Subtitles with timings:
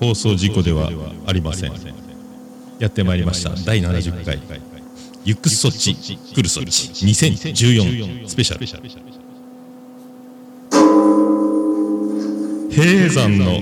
[0.00, 0.90] 放送事故では
[1.26, 1.72] ありません。
[2.78, 3.50] やってまいりました。
[3.66, 4.40] 第70回。
[5.26, 5.94] ゆくそっち。
[5.94, 6.88] 来るそっち。
[7.04, 8.66] 2014スペシャル。
[12.70, 13.60] 平山の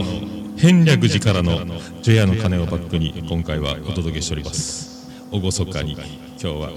[0.63, 1.67] 延暦寺からの
[2.03, 5.09] 除夜の鐘をバックに今回はお届けしております。
[5.33, 6.05] 厳かに今
[6.39, 6.71] 日は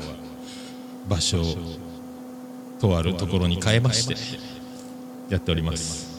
[1.08, 1.44] 場所を
[2.80, 4.16] とあるところに変えまして
[5.30, 6.10] やっております。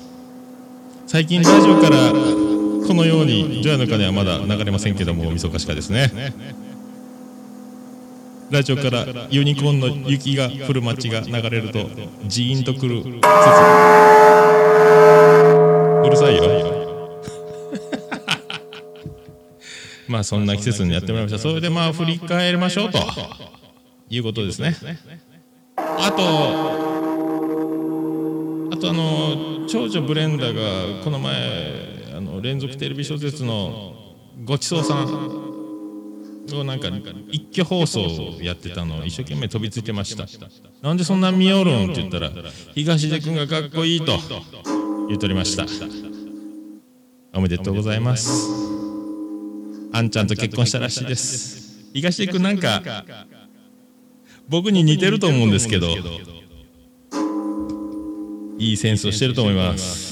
[1.08, 2.51] 最近ラジオから
[2.92, 6.10] このように除夜の鐘はまだ流れませんけども大晦日しかですね。
[8.50, 11.88] ラジオからユニコーンの雪が降る街が流れると
[12.26, 13.14] ジーンとくる季節
[16.04, 16.42] うるさいよ。
[20.06, 21.38] まあそんな季節にやってもらいました。
[21.38, 22.98] それでまあ振り返りましょうと。
[24.10, 24.76] いうことですね。
[25.78, 26.22] あと
[28.70, 31.91] あとあの長女ブレンダーがこの前
[32.42, 33.94] 連続テレビ小説の
[34.44, 35.06] ごちそうさん
[36.52, 36.88] をなんか
[37.30, 40.26] 一挙放送をやってたのを一生懸命飛びついてました。
[40.82, 42.30] なんでそんな見よるんって言ったら
[42.74, 44.18] 東出君がかっこいいと
[45.08, 45.66] 言うとりました。
[47.34, 48.50] おめでとうございます。
[49.92, 51.90] あんちゃんと結婚したらしいです。
[51.94, 53.04] 東出君なんか
[54.48, 55.86] 僕に似てると思うんですけど
[58.58, 60.11] いいセンスをしてると思います。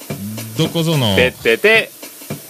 [0.61, 1.15] どこぞの？
[1.15, 1.89] ててて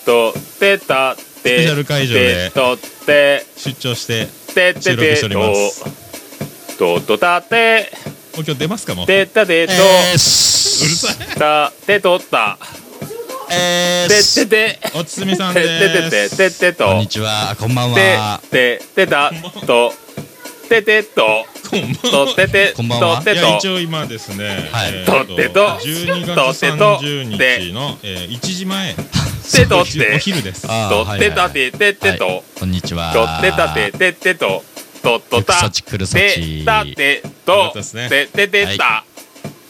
[0.05, 3.45] とてたてスペシャル会場でとって。
[3.55, 6.77] 出張しててて収録してております。
[6.77, 7.89] とたて
[8.35, 8.95] もう今日出ますか？
[8.95, 9.05] もう。
[9.07, 11.37] てたてとうるさい。
[11.37, 12.57] たてとった
[13.49, 15.69] えててておつみさんてで
[16.01, 18.41] ててすててとこんにちは、こんばんては。
[18.51, 19.31] ててた
[19.65, 19.93] と
[20.67, 22.27] ててと こんばんは。
[22.27, 24.91] とててこんばんはいや一と応今ですね、はい。
[24.93, 25.67] えーとってと。
[25.81, 26.99] 12月とってと。
[27.01, 27.23] 30
[27.63, 28.93] 日の、えー、1時前。
[28.93, 30.67] てとってお昼です。
[30.69, 32.25] あとってたてててと。
[32.25, 33.13] はいこんにちは。
[33.13, 34.63] とってたてててと。
[35.01, 35.69] とっとた。
[35.69, 37.73] てたてと。
[37.73, 39.03] ててた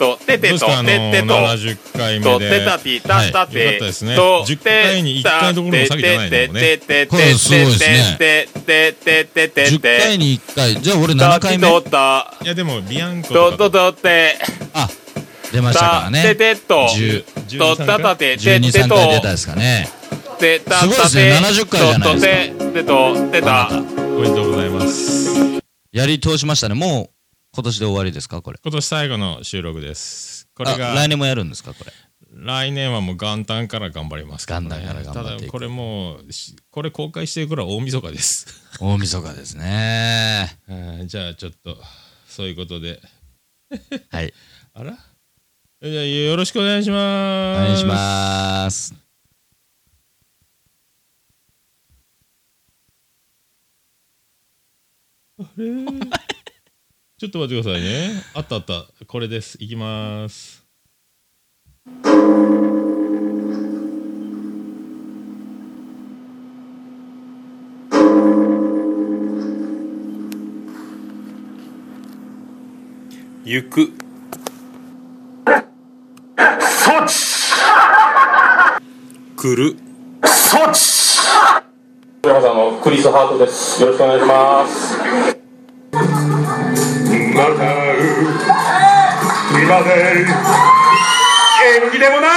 [0.01, 4.15] とててとててと70回目とでてたてたたてったですね。
[4.15, 6.59] と10回に1回どころの詐欺じゃないのもね。
[6.59, 8.15] てててこれすごいですね。
[8.17, 10.81] ててててて10て回に1回。
[10.81, 11.67] じゃあ俺7回目？
[11.69, 13.69] とったいやでもビアンコとと。
[13.69, 14.39] かとて。
[14.73, 14.89] あ、
[15.53, 16.35] 出ましたからたてね。
[16.35, 16.87] てと。
[16.89, 19.87] 10とったたてて12、3てと回出たですかね。
[20.39, 21.39] てたすごいですね。
[21.43, 22.65] 70回じゃないですか。
[22.65, 23.73] ととててとてたお
[24.21, 26.73] めでとうございますやり通しましたね。
[26.73, 27.20] もう
[27.53, 28.41] 今年で終わりですか？
[28.41, 28.59] これ。
[28.63, 31.73] 今年最後の収録ですこあれが来年もやるんですか？
[31.73, 31.91] これ。
[32.33, 38.45] 来年はもう元旦から頑張ります元旦から頑張っていくただこれもうしこれ公開してる頃は大晦日です
[38.79, 40.57] 大晦日ですね。
[41.07, 41.77] じゃあちょっと
[42.27, 43.01] そういうことで
[44.09, 44.33] はい。
[44.73, 44.97] あら？
[45.81, 48.95] じゃあよろしくお願いしおます願いします。
[57.21, 58.23] ちょっと待ってくださいね。
[58.33, 58.87] あったあった。
[59.05, 59.55] これです。
[59.61, 60.65] いきます。
[73.45, 73.93] 行く。
[79.35, 79.77] 来る。
[82.23, 83.79] 山さんのクリスハートです。
[83.83, 85.40] よろしくお願いします。
[88.23, 88.45] また
[89.53, 90.27] すいません。
[91.83, 92.31] 縁起でもない。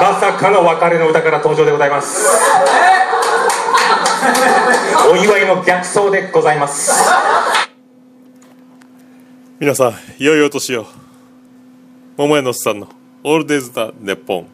[0.00, 2.26] まさかの別れの歌から登場でございます。
[5.10, 6.92] お祝いの逆走でございます。
[9.58, 10.86] 皆さん良いお年を。
[12.16, 12.88] 桃屋のおっさんの
[13.24, 14.46] オールデイズ・ザ・ネッポン。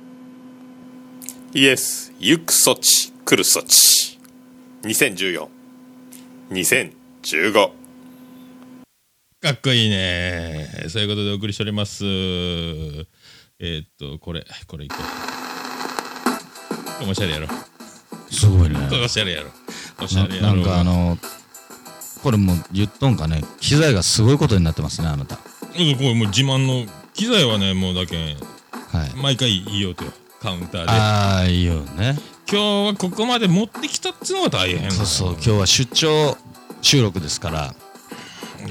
[1.52, 4.18] イエス行くそっち来るそち
[4.82, 5.55] 2014
[6.50, 7.52] 2015
[9.40, 10.86] かっこいいね。
[10.88, 12.04] そういうことでお送りしております。
[12.04, 14.96] えー、っとこれこれいこ
[17.04, 17.10] う。
[17.10, 17.48] おしゃれやろ。
[18.30, 18.76] すごいね。
[19.04, 19.50] おしゃれやろ。
[20.02, 20.54] おしゃなれやろ。
[20.54, 21.18] なんかあの、
[22.22, 25.36] これもう言っとんかね、機材がすごいことになってますね、あなた。
[25.36, 29.16] うんこれもう自慢の機材はねもうだけんはい。
[29.16, 30.90] 毎回言いようとよカウンターで。
[30.90, 32.16] ああいいよね
[32.50, 36.36] 今日はここまで持ってきたっつうのが大変そうそう今日は出張
[36.80, 37.74] 収録ですから。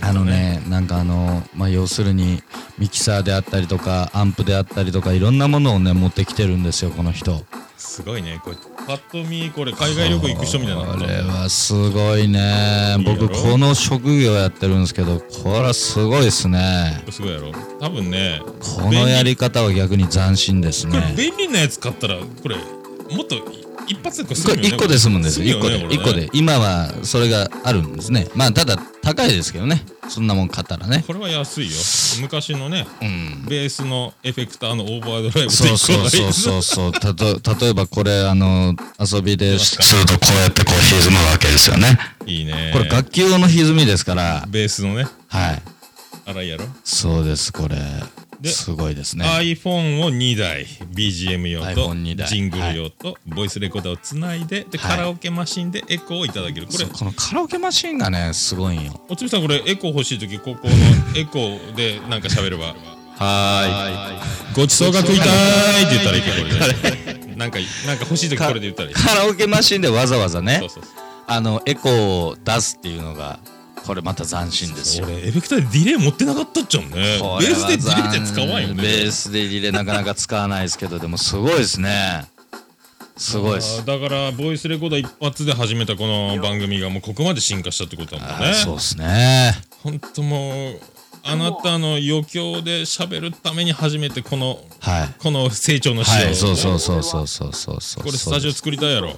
[0.01, 2.43] あのねなんかあのまあ要するに
[2.77, 7.43] ミキサーであったりとかアンプであったりとかいろんなものをね持ってきてるんですよこの人。
[7.77, 8.39] すごいね。
[8.43, 8.57] これ
[8.87, 12.97] パッと見これ海外旅行行く人みたいなこれはすごいね。
[13.05, 17.03] 僕この職業やってるんですけどこれはすごいですね。
[17.09, 17.51] すごいやろ。
[17.79, 22.57] 多分ねこのやり方は逆に斬新ですこれね便利なやつ買ったらこれ
[23.11, 23.35] もっと
[23.87, 25.59] 一発でこれ済これむよね1個で済むんですよ。
[25.59, 25.97] 1個で済むよね。
[25.97, 26.29] 1個で。
[26.33, 28.27] 今はそれがあるんですね。
[28.35, 29.83] まあただ高いですけどね。
[30.09, 31.03] そんなもん買ったらね。
[31.05, 31.73] これは安いよ。
[32.21, 33.45] 昔のねうん。
[33.47, 36.91] ベースのエフェクターのオーバードライブそうそうそうそうそう。
[36.91, 41.97] たと例えばこれあの遊びでするとこうやってこう歪むわけですよね。
[42.25, 42.71] いいね。
[42.73, 44.45] これ楽器用の歪みですから。
[44.47, 45.05] ベースのね。
[45.27, 45.61] はい。
[46.27, 46.65] 荒いやろ。
[46.83, 47.75] そうですこれ。
[47.75, 47.81] で
[48.49, 49.25] すごいですね。
[49.25, 52.27] iPhone を2台 BGM 用と iPhone 2台。
[52.27, 54.97] ジングル用とボイスレコーダーをつないでではい。
[54.97, 56.67] カラオケマシンでエコーをいただける。
[56.67, 58.99] これこのカラオケマシンがねすごいんよ。
[59.09, 60.73] おつみさんこれエコー欲しい時ここの
[61.19, 62.75] エコーでなんか喋れば。
[63.17, 64.19] は
[64.53, 65.25] ごちそうが食いた
[65.79, 68.93] いって言ったらいいけどこれでなんかなんか欲しい時これで言ったらいい。
[68.93, 70.93] カラオケマシンでわざわざねそうそうそう。
[71.27, 73.39] あのエコーを出すっていうのが
[73.85, 75.05] これまた斬新ですよ。
[75.05, 76.95] 俺エフェクターでディレイ持ってなかったっちゃうんね。
[76.95, 78.81] ベースでディレイって使わんよね。
[78.81, 82.25] ベースでリレーなかなか使わないですけどでもすごいですね。
[83.17, 83.85] すごいです。
[83.85, 88.47] だからボイスレコーダー一発で始めたこの番組がもうここまで進化したってことだもんね。
[88.47, 89.53] あーそうですね。
[89.83, 90.81] 本当もう
[91.23, 95.09] あなたの余興で喋るために初めてこのはい。
[95.19, 99.11] この成長の仕様、はいそうそうそうそうそうそうこれスタジオ作りたいやろ。
[99.11, 99.17] こ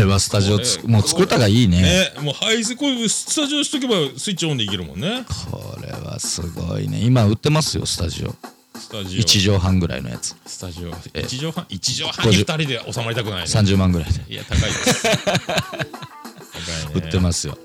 [0.00, 1.82] れはスタジオつもう作ったがいいね。
[1.82, 5.24] ねもう排水これスタジオしとけばスイッチオンでいけるもんね。
[5.50, 7.00] これはすごいね。
[7.00, 8.34] 今売ってますよスタジオ。
[8.78, 9.20] スタジオ。
[9.20, 10.36] 1畳半ぐらいのやつ。
[10.46, 10.90] スタジオ。
[11.14, 11.66] え一畳半？
[11.68, 13.44] 一畳半に二人で収まりたくないね。
[13.44, 14.32] 30万ぐらいで。
[14.32, 15.02] いや高いです。
[15.26, 17.58] 高いね売ってますよ。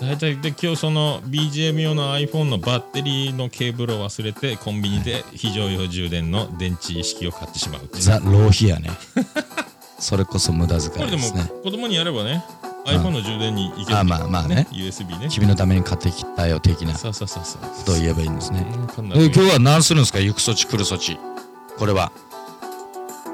[0.00, 7.88] 大体で今日その BGM 用の iPhone のバッテリーのケーブルを忘れてコンビニで非常用充電の電池式を買ってしまうう。
[7.92, 8.90] ザ・浪費やね
[10.00, 12.44] それこそ無駄遣これでもいですね子供にやればね
[12.86, 14.66] iPhone の充電にいけるあまあまあね。
[14.72, 15.28] USB ね。
[15.28, 16.94] 君のために買ってきたよ的な。
[16.96, 17.84] そうそうそうそう。
[17.84, 18.66] と言えばいいんですね。
[18.96, 20.18] 今日は何するんですか？
[20.18, 21.18] 行く措置来る措置。
[21.78, 22.10] これは。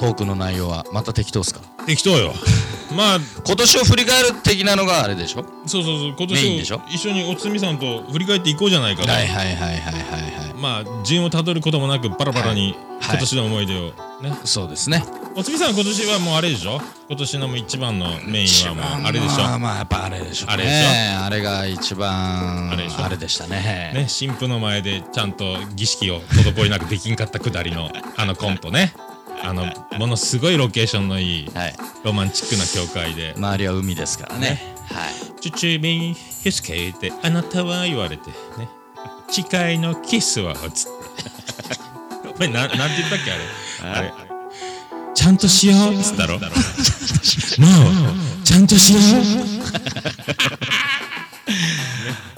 [0.01, 1.61] トークの内容はまた適当ですか？
[1.87, 2.35] 適当よ。
[2.97, 5.47] まあ今年を振り返る的なのがあれでしょ？
[5.67, 6.15] そうそうそう。
[6.19, 13.17] 今年を一緒におつみさんと振り返っていこうじゃないかと、はいはいはいはいはいはいまあ順をたどることもなくバラバラにはい。
[13.17, 13.93] 今年の思い出を
[14.23, 15.05] ね、そうですね。
[15.37, 16.81] おつみさん今年はもうあれでしょ？
[17.08, 19.43] 今年のもう一番のメインはもうあれでしょ？
[19.43, 20.55] まあまあやっぱあれでしょうね。
[20.55, 21.25] あれでしょ？
[21.26, 23.05] あれが一番あれでしょ？
[23.05, 23.93] あれでしたね。
[23.94, 25.44] ね新婦の前でちゃんと
[25.75, 28.94] 儀式を滞りなくできんかったくだりの あのコントね。
[29.43, 29.67] あの
[29.99, 31.75] ものすごいロケーションのいいはい。
[32.03, 33.35] ロマンチックな教会で。
[33.37, 34.75] 周りは海ですからね。
[34.91, 38.69] はい「チュチュビンヒスケってあなたは」言われてね
[39.29, 40.97] 「誓いのキスは」つって。
[42.35, 43.99] お前ななんて言ったっけあれ？
[43.99, 44.13] あれ。
[45.15, 46.39] ちゃんとしようっつったろ？
[46.39, 46.51] もう。
[48.45, 49.03] ちゃんとしよう。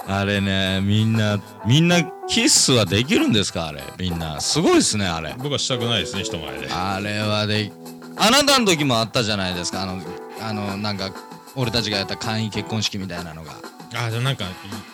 [0.11, 3.67] あれねみんなみんなキスはできるんですか？
[3.67, 3.83] あれ。
[3.97, 4.39] みんな。
[4.41, 5.35] すごいですねあれ。
[5.37, 6.71] 僕はしたくないですね人前で。
[6.71, 7.71] あれはで
[8.17, 9.83] あなたの時もあったじゃないですか。
[9.83, 10.01] あの
[10.41, 11.11] あのなんか
[11.55, 13.53] 俺たちがやった簡易結婚式みたいなのが
[13.95, 14.45] あじゃあなんか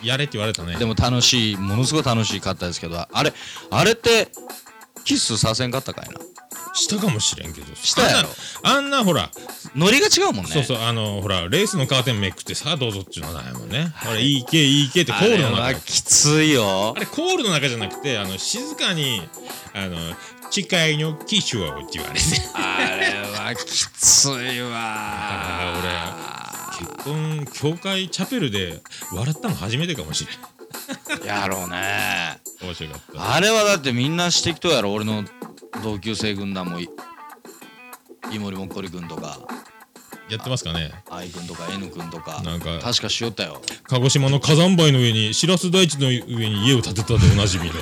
[0.02, 0.76] やれって言われたね。
[0.76, 3.32] でも楽しいものすごい楽しかったですけどあれ
[3.70, 4.28] あれって
[5.04, 6.20] キスさせんかったかいな？
[6.72, 7.74] したかもしれんけど。
[7.74, 8.28] したやろ？
[8.62, 9.30] あんなあんなほら。
[9.74, 10.50] ノリが違うもんね。
[10.50, 15.64] そうそうあのほらレースのカーテンめくってさあどうぞっていうのはないもんね、ほらいいけいいけってコールの中。
[15.64, 16.94] あれはきついよ。
[16.96, 19.22] あれコールの中じゃなくてあの静かに
[19.74, 19.96] あの
[20.50, 22.24] 誓いのキスをって言われて
[22.54, 23.14] あれ
[23.48, 24.70] はきついわ。
[26.45, 26.45] あ
[26.78, 31.26] 結婚教会チャペルで笑ったの初めてかもしれん。
[31.26, 32.40] やろうね。
[32.62, 33.34] 面白かった。
[33.34, 35.24] あれはだってみんなしてきとやろ俺の
[35.82, 36.80] 同級生軍団も。
[36.80, 36.88] い
[38.30, 39.38] 井森もっこり君とか。
[40.28, 40.92] やってますかね。
[41.08, 42.42] 愛君とか N 君とか。
[42.42, 43.62] なんか確かしよったよ。
[43.84, 47.74] 鹿児島の火山灰の上に白洲大地の上に家を建てたでおなじみの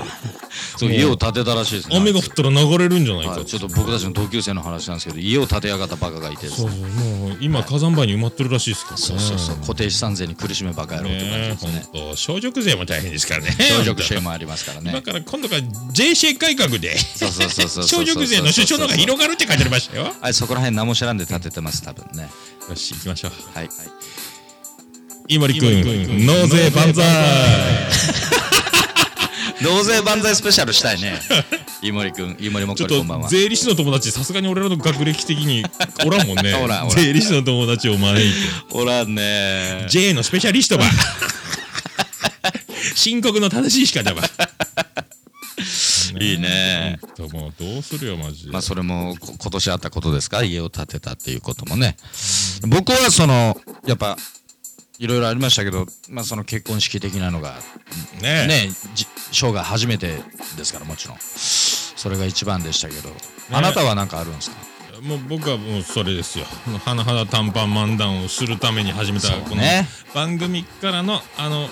[0.76, 3.30] そう家を建てたらしいですね雨が降ったら流れるんじゃないか。
[3.32, 6.76] はい、ちょっと僕たちの同級生の話なんですけど家を建てやがったバカがいてそうね。
[6.76, 9.02] そうもう今火山灰に埋まってるらしいですからね。
[9.02, 11.84] そうそうそう固定資産税に苦しめバカ野郎って感じねですね。
[11.92, 13.50] 本当相続税も大変ですからね。
[13.50, 20.12] 相続税もありますからだねから今度から JC 改革でそうそうそうそう相続税の主張の方が広がるって書いてありましたよ。
[20.20, 22.30] あれそこら辺何も知らんで建ててます多分ね。
[22.68, 23.32] よし行きましょう。
[23.54, 23.68] はい。
[25.26, 27.04] 井森君納税万歳
[29.64, 31.18] 納税万歳スペシャルしたいね。
[31.82, 33.24] 飯森くん飯森もっちょっこりこんばんは。
[33.24, 35.64] と税理士の友達さすがに俺らの学歴的に
[36.06, 36.52] おらんもんね。
[36.62, 36.98] おらんおらん。
[37.04, 38.36] 税理士の友達を招いて。
[38.72, 39.86] おらんね。
[39.88, 40.84] J のスペシャリストば。
[42.94, 44.22] 申告の正しいしかだば。
[46.20, 46.98] いいね。
[47.32, 50.38] もうどうするよマジで、まあそれもこ今年あったことですか？
[50.38, 51.96] ら家を建てたっていうこともね。
[52.66, 53.56] 僕はその
[53.86, 54.16] やっぱ
[54.98, 57.54] いろいろありましたけど、まあ、その結婚式的なのが
[58.22, 60.18] ねねじ生涯初めて
[60.56, 61.18] ですからもちろん。
[61.20, 63.08] それが一番でしたけど、
[63.50, 64.56] あなたは何かあるんですか？
[65.00, 66.44] もう僕はもうそれですよ。
[66.84, 69.62] 甚だ短パン漫談をするために始めたこの
[70.14, 71.68] 番組からのあの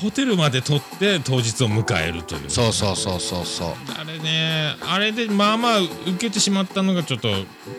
[0.00, 2.50] ホテルまで撮って当日を迎えるという。
[2.50, 3.74] そうそうそうそうそう。
[3.98, 7.28] あれねあれでまあまあ受けてしまったのがちょっと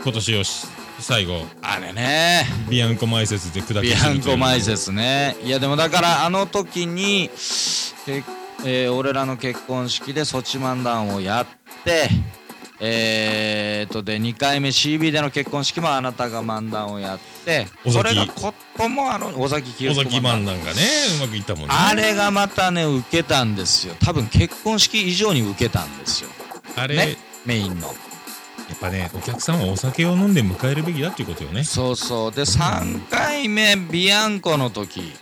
[0.03, 0.67] 今年をし
[0.99, 1.45] 最後。
[1.61, 2.45] あれね。
[2.69, 5.35] ビアンコ前説で砕けビアンコ前説ね。
[5.43, 7.29] いやでもだからあの時に
[8.05, 8.23] け、
[8.65, 11.47] えー俺らの結婚式でソチ漫談をやっ
[11.83, 12.09] て
[12.79, 20.43] えー、とで2回目 CB での結婚式もあなたが漫談をやってそれがこともあの尾崎清尾崎彦漫談。
[20.43, 20.81] 漫談がね
[21.17, 21.67] うまくいったもんね。
[21.69, 23.95] あれがまたね受けたんですよ。
[23.99, 26.29] 多分結婚式以上に受けたんですよ。
[26.75, 27.93] あれ、ねメインの
[28.69, 31.63] やっぱねお客さんはお酒を飲んで迎えるべきだっていうことよね。
[31.63, 32.31] そうそう。
[32.31, 35.13] で3回目ビアンコの時。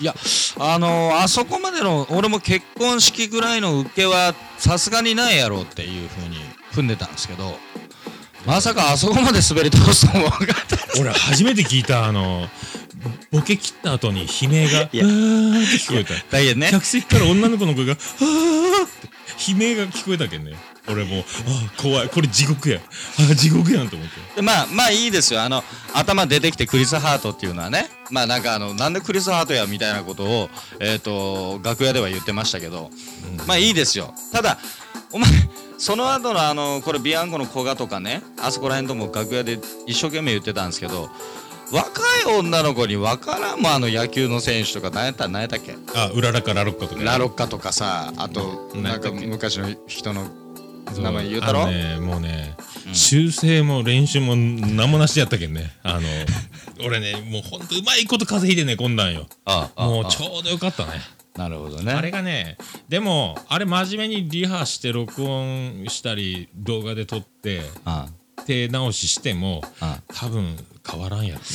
[0.00, 0.14] いや
[0.58, 6.36] あのーあそこまでの俺も結婚式ぐらいの受けはさすがにないやろうっていうふうに
[6.72, 7.54] 踏んでたんですけど
[8.46, 10.46] まさかあそこまで滑り通すと思わなかっ
[10.94, 12.48] た俺初めて聞いたあの
[13.30, 16.14] ボケ切った後に悲鳴が「うわいやーって聞こえた。
[16.38, 16.68] だけどね。
[16.70, 17.96] 客席から女の子の声が「あー
[18.86, 19.08] って
[19.48, 20.52] 悲鳴が聞こえたけんね。
[20.88, 22.08] 俺もうあー怖い。
[22.08, 22.80] これ地獄や。
[23.18, 24.36] あー地獄やんと思って。
[24.36, 25.42] でまあまあいいですよ。
[25.42, 25.62] あの
[25.94, 27.88] 頭出てきてクリス・ハートっていうのはね。
[28.10, 30.48] まあなんかあのなんでクリス・ハートやみたいなことを
[30.80, 32.90] えっ、と楽屋では言ってましたけど、
[33.46, 34.14] まあいいですよ。
[34.32, 34.58] ただ
[35.12, 35.28] お前
[35.78, 38.22] その後のあのこれビアンコの古賀とかね。
[38.38, 41.08] あそこら辺とも楽屋で一生懸命言ってたんですけど
[41.72, 45.74] 若い女の子に分からんもんあの野球の選手とか何やったら何やったっけ？
[45.94, 48.82] あうららかラロッカとかねラロッカとかさあとうん。
[48.82, 50.26] なんか昔の人の
[51.00, 51.66] 名前言うたろ？
[51.68, 52.56] ねもうね、
[52.92, 55.70] 修正も練習も何もなしでやったけんね。
[55.84, 56.08] あの
[56.84, 59.26] 俺ねもうほんとうまいこと風邪ひいて寝込んだんよ。
[59.44, 60.92] ああもうあちょうどよかったね。
[61.36, 61.92] なるほどね。
[61.92, 62.56] あれがね
[62.88, 68.08] でもあれ真面目にリハして録音したり動画で撮ってあ
[68.46, 69.62] 手直ししても
[70.14, 70.56] 多分
[70.88, 71.46] 変わらんやろね。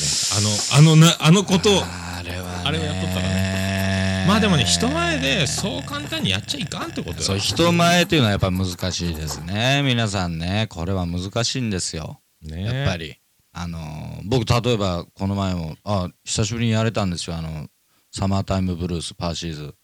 [0.77, 2.61] あのあのなあのことをあれはね。
[2.65, 4.25] あれをやっとったらね。
[4.27, 7.21] まあでもね人前でそう簡単にやっちゃいかんってことよ。
[7.21, 9.81] そう人前っていうのはやっぱ難しいですね。
[9.83, 12.21] 皆さんねこれは難しいんですよ。
[12.41, 12.63] ね。
[12.63, 13.17] やっぱり。
[13.57, 17.37] あのー僕例えばこの前もあ久しぶりにやれたんですよ。
[17.37, 17.67] あの
[18.11, 19.75] サマータイムブルースパーシーズ。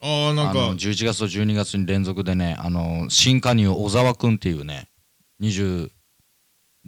[0.00, 0.66] ああなんか。
[0.66, 4.88] あの11月と12月に連続でねあの新加入小沢君っていうね
[5.40, 5.90] 20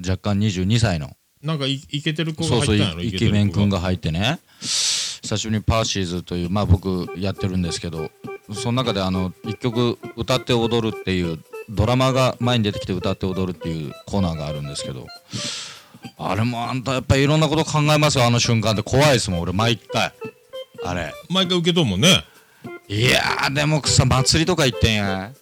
[0.06, 1.10] 若干22歳の。
[1.42, 4.38] なんかいイケてる子がそうそうイケメン君がが入ってね。
[4.60, 8.10] 久しぶりにパーシーズというまあ僕やってるんですけど
[8.52, 11.38] その中であの一曲歌って踊るっていう
[11.68, 15.06] ドラマが前に出てきて歌って踊るっていうコーナーがあるんですけど
[16.18, 18.82] あれもあんたやっぱりいろんなこと考えますよあの瞬間って。
[18.82, 20.12] 怖いですもん俺毎回。
[20.84, 21.12] あれ。
[21.28, 22.24] 毎回受け取るもんね。
[22.88, 25.32] いやーでもさ祭りとか行ってんや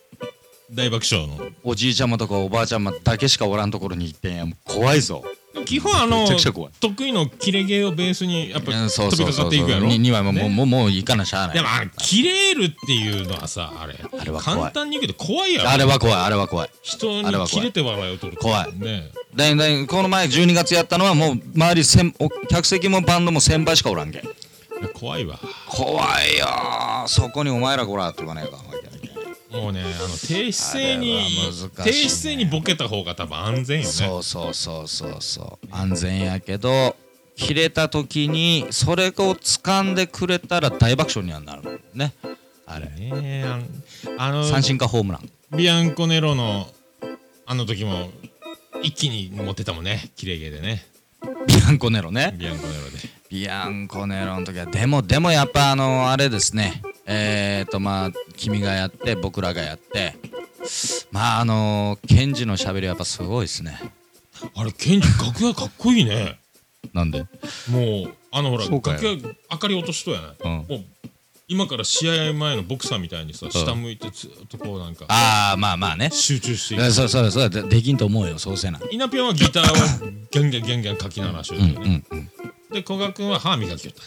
[0.70, 1.50] 大爆笑の。
[1.64, 4.46] おじいちゃまとかおばあちゃまだけしかおらんところに行ってんや。
[4.46, 5.24] もう怖いぞ。
[5.64, 6.72] 基本あのめちゃくちゃ怖い。
[6.78, 9.86] 得意のキレゲーをベースにやっぱうんそう飛びかかっていくやろ？
[9.86, 10.48] ににはもう,、ね？
[10.48, 11.56] もうもういいかなしゃあない。
[11.56, 13.94] でもあれ切れるっていうのはさあれ。
[13.94, 14.60] あれは怖い。
[14.60, 15.70] 簡単に言うけど怖いやろ。
[15.70, 16.70] あれは怖いあれは怖い。
[16.82, 18.78] 人あれは怖いに切れて笑いを取る怖い。
[18.78, 24.22] ねだいだいこの前12月やったのはもう周り千お客席もバンドも1000倍しかおらんけん。
[24.94, 25.40] 怖いわ。
[25.66, 27.08] 怖いよー。
[27.08, 28.77] そこにお前らこらって言わないかんわけやけん
[29.50, 31.26] もうねあの低姿勢に
[31.82, 33.90] 低姿勢にボケた方が多分安全よね。
[33.90, 35.16] そうそうそうそう。
[35.20, 36.96] そう安全やけど
[37.34, 42.12] 切れた時にそれを掴んでくれたら大爆笑にはなるね。
[42.66, 42.88] あれ。
[42.88, 43.44] ね
[44.18, 45.28] あの三振かホームラン。
[45.56, 46.66] ビアンコネロの
[47.46, 48.10] あの時も
[48.82, 50.10] 一気に持ってたもんね。
[50.16, 50.84] キレゲーでね。
[51.46, 52.34] ビアンコネロね。
[52.38, 53.18] ビアンコネロで。
[53.30, 60.14] ビアンコネロの時はでもでもやっぱあのあれですねえっ、ー、とまあ君がやって僕らがやって。
[61.10, 63.80] まああのケンジのしゃべりはやっぱすごいですね。
[64.54, 66.38] あれケンジ楽屋かっこいいね。
[66.92, 67.24] なんで？
[67.70, 69.16] もうあのほら楽屋
[69.50, 70.50] 明かり落としとやない、うん。
[70.50, 70.84] もう
[71.48, 76.10] 今から試合前のボクサーみたいにさ下向いてずっとこうなんかああまあまあね。
[76.12, 76.84] 集中していく。
[76.84, 78.78] えそそれそれでできんと思うよそうせな。
[78.90, 82.30] イナピョンはギターをギャンギャンギャンギャン書き鳴らしよね、うんうん
[82.70, 84.02] で古賀君は歯磨きよった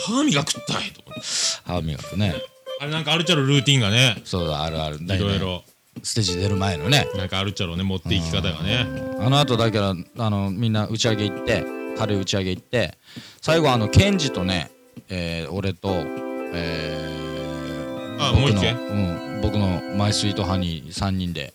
[0.00, 1.20] 歯磨くったいと思って
[1.64, 2.34] 歯磨くね。
[2.80, 4.20] あれなんかあるっちゃろルーティンがね。
[4.24, 4.98] そうあるある。
[5.00, 5.64] いろいろ。
[6.02, 7.08] ステージ出る前のね。
[7.16, 8.86] なんかあるっちゃろね持っていき方がね。
[9.20, 11.64] あの後だからあのみんな打ち上げ行って
[11.98, 12.96] 軽い打ち上げ行って
[13.42, 14.70] 最後あのケンジとね、
[15.10, 15.90] えー俺と、
[16.54, 17.20] えー
[18.32, 21.54] 僕のうん、僕のマイスイートハニー3人で、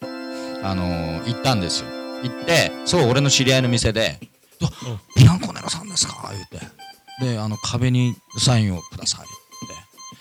[0.63, 1.89] あのー行ったんですよ。
[2.23, 4.19] 行ってそう俺の知り合いの店で
[4.61, 4.69] 「あ
[5.15, 6.67] ビアンコネロさんですか?」言って
[7.21, 9.25] であの壁にサインをくださいっ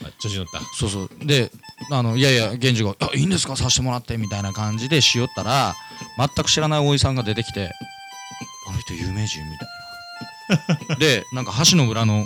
[0.00, 0.06] て。
[0.06, 0.60] あ調子乗った。
[0.76, 1.10] そうそう。
[1.26, 1.50] で
[1.90, 3.56] あのいやいや源氏が「あいいんですか？
[3.56, 5.74] させてもらって」みたいな感じでしよったら
[6.18, 7.70] 全く知らないおじさんが出てきて
[8.68, 10.96] 「あの人有名人?」みたいな。
[10.96, 12.24] でなんか箸の裏の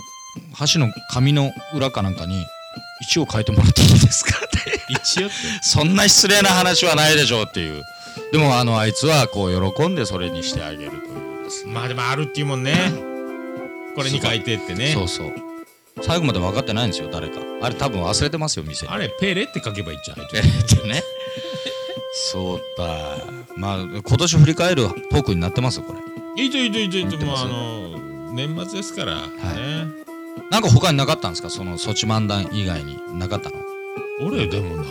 [0.53, 2.45] 箸の紙の裏かなんかに
[3.01, 4.59] 「一応書いてもらっていいですか?」って。
[4.89, 5.35] 一応って？
[5.61, 7.83] そんな失礼な話はないでしょうっていう。
[8.31, 12.91] でもあのあいつはこう喜んでそれにしてあげるというまあでもあるっていうもんね
[13.95, 14.93] これに書いてってね。
[14.93, 15.33] そうそう。
[16.01, 17.39] 最後まで分かってないんですよ誰か。
[17.61, 18.91] あれ多分忘れてますよ店に。
[18.91, 20.41] あれペレって書けばいいじゃんえって
[20.87, 21.03] ね。
[22.31, 23.17] そうだ。
[23.55, 25.99] まあ今年振り返るトークになってますこれ。
[26.43, 27.99] いいといいといいといいともうあの
[28.33, 29.27] 年末ですからね。
[30.49, 31.49] なんか他になかったんですか？
[31.49, 32.97] そのソチ漫談以外に。
[33.13, 33.57] なかったの？
[34.21, 34.85] 俺でもなん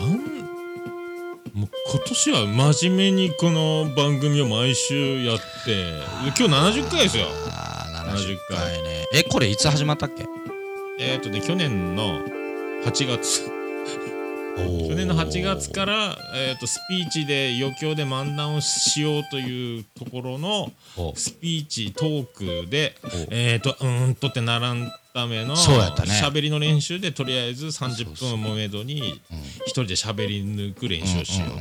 [1.54, 6.32] もう今年は真面目にこの番組を毎週やって今
[6.70, 7.26] 日70回ですよ
[8.08, 9.06] 70 70回ね。
[9.14, 10.26] えこれいつ始まったっけ？
[10.98, 12.20] えっ、ー、とね去年の
[12.84, 13.50] 8月。
[14.56, 21.14] 去去年の8月から、えー、とスピーチで余興で漫談をしようというところのお。
[21.14, 22.26] スピーチトー
[22.64, 22.96] クで
[23.30, 26.10] えっ、ー、とうーんとってならんためのそうやったね。
[26.10, 31.56] 喋りの練習でとりあえず30分をめどにうん一人で喋り抜く練習をしようと。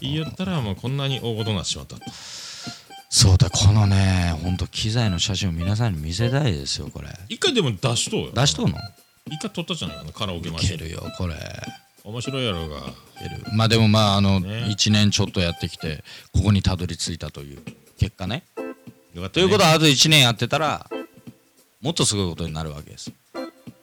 [0.00, 1.96] 言ったらもうこんなに大事になってしまった。
[1.96, 2.02] と
[3.10, 7.08] そうだこのねほんと機材の写真を皆さんに見せたいですよこれ。
[7.28, 8.30] 一回でも出しとうよ。
[8.34, 8.78] 出しとんの？
[9.26, 11.34] 一回撮ったじゃないかなカラオケマいシンけるよこれ。
[12.04, 12.76] 面白いやろうが。
[13.54, 14.66] まあでもまああの、ね。
[14.68, 17.58] 1年ちょっとやってきてここにたどり着いたという
[17.98, 18.44] 結果ね。
[19.14, 20.86] ね、ということはあと1年やってたら
[21.80, 23.10] もっとすごいことになるわけです。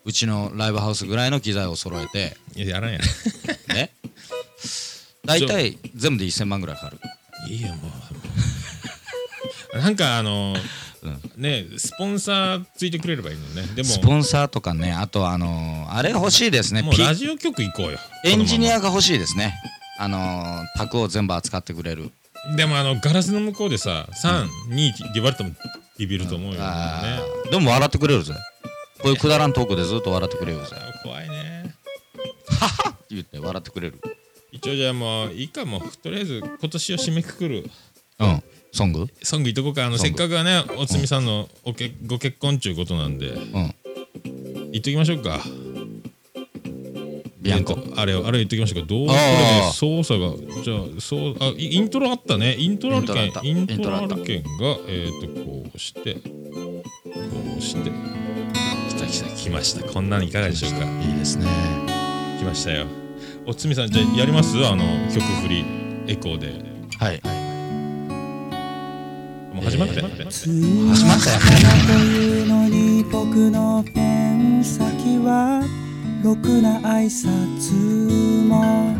[0.05, 2.37] うちのライブハウスぐらいの機材を揃えて。
[2.55, 2.99] いややらんや
[3.73, 3.91] ね。
[5.25, 6.99] 大体全部で1000万ぐらいかかる。
[7.49, 7.91] いいよもう
[9.75, 10.55] なんかあの
[11.03, 11.41] うん。
[11.41, 13.63] ねスポンサーついてくれればいいのね。
[13.75, 16.81] でもスポンサーとかねあとあのーあれ欲しいですね。
[16.81, 17.99] ピもうラジオ局行こうよ。
[18.23, 19.53] エンジニこアが欲しいですね。
[19.99, 22.11] あのー卓を全部扱ってくれる。
[22.55, 25.51] でもあのガラスの向こうでさ32って言われても
[25.97, 27.19] ビビると思うよ、ね。
[27.49, 28.33] でも笑ってくれるぜ。
[29.01, 30.75] こういうくだらんトークでずっと笑ってくれるぜ。
[31.03, 31.63] 怖いね。
[31.65, 33.07] っ！
[33.07, 34.01] て言って笑ってくれる。
[34.51, 35.79] 一応じゃあもういいかも。
[35.79, 37.69] うとりあえず今年を締めくくる。
[38.19, 38.43] うん
[38.75, 39.07] ソング？
[39.23, 39.85] ソングいっとこうか。
[39.85, 43.29] あのせっかくはねおつみさんのおけご結婚ちゅうことなんで。
[43.29, 43.73] うん。
[44.73, 45.39] 言っときましょうか。
[47.39, 47.77] ビアンコ。
[47.95, 48.87] あれをあれ言っときましょうか。
[48.87, 49.71] どうこれあねー。
[49.71, 52.57] 操作がじゃあそうあイイントロあったね。
[52.57, 54.49] イントロあるけんイインントロあるけんが
[54.89, 56.83] えっ、とこうしてこ
[57.57, 57.89] うして。
[58.89, 59.87] 来た来た来ました。
[59.87, 60.85] こんなのいかがでしょうか。
[60.85, 61.45] いいですね。
[62.39, 62.87] 来ましたよ。
[63.45, 64.57] おつみさんじゃあやります？
[64.65, 64.83] あの
[65.13, 65.65] 曲振り
[66.07, 66.51] エコーで。
[66.99, 67.44] はい
[69.55, 71.31] もう始まって、始まった。
[71.31, 71.37] よ
[71.87, 75.63] というのに僕のペン先は
[76.21, 78.93] ろくな挨拶も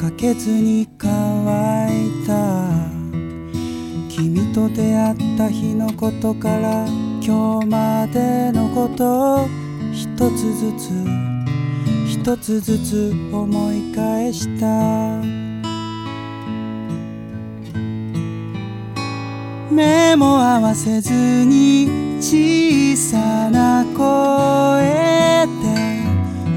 [0.00, 1.08] かけずに乾
[1.90, 2.68] いた。
[4.08, 5.48] 君と出会った。
[5.48, 6.86] 日のことから
[7.20, 9.48] 今日までのことを
[9.92, 10.92] 一つずつ
[12.06, 15.37] 一つずつ思い返した。
[19.70, 21.88] 目も合わせずに
[22.20, 25.98] 小さな声で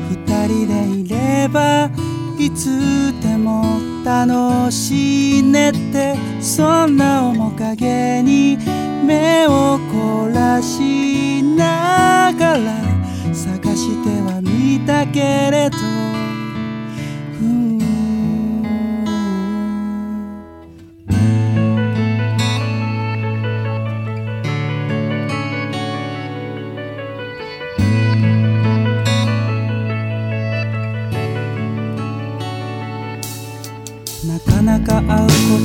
[0.09, 1.89] 二人でいれば
[2.37, 8.57] いつでも楽しいねってそんな面影に
[9.05, 12.81] 目を凝らしながら
[13.33, 15.70] 探してはみたけれ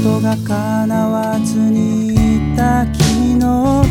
[0.07, 3.85] ことが叶わずにいた君のお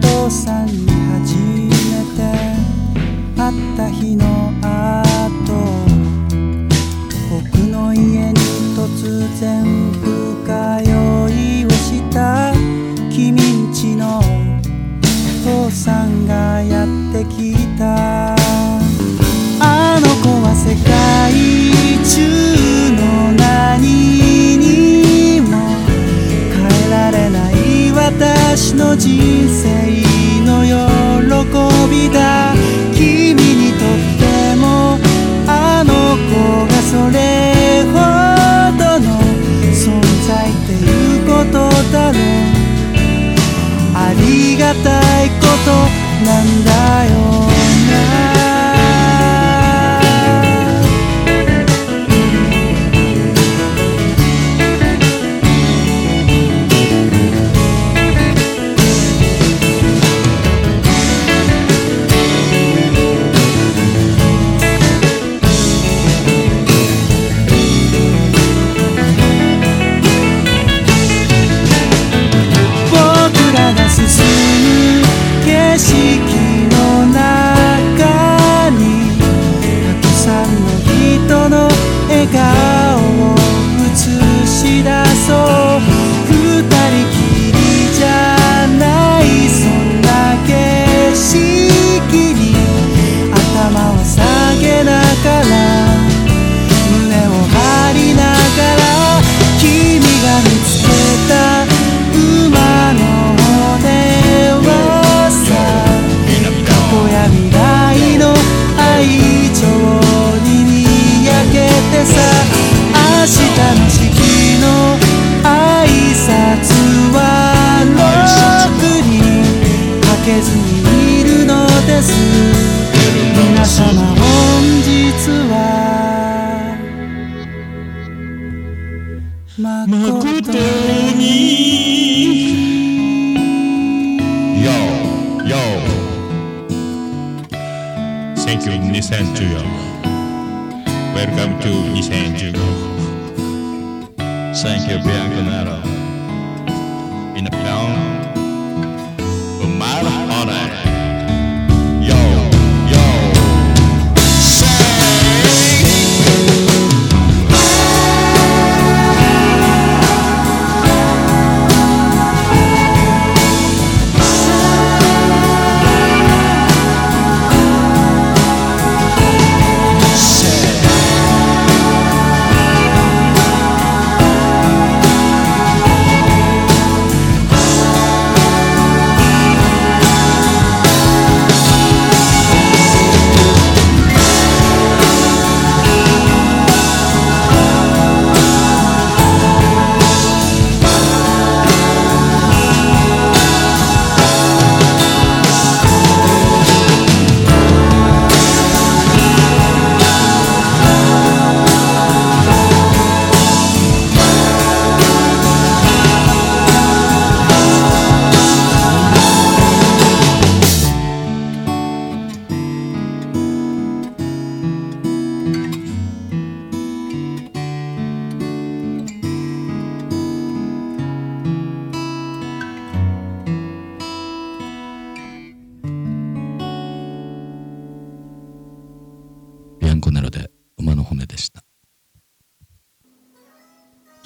[0.00, 1.68] 父さんに初め
[2.16, 2.22] て
[3.36, 4.24] 会った日の
[4.62, 5.52] 後
[7.28, 8.34] 僕の家に
[8.74, 12.54] 突然深酔いをした
[13.10, 14.22] 君んちの
[15.44, 18.34] 父さんがやってきた
[19.60, 22.43] あの子は世界
[28.56, 29.66] 私の人生
[30.46, 32.53] の喜びだ。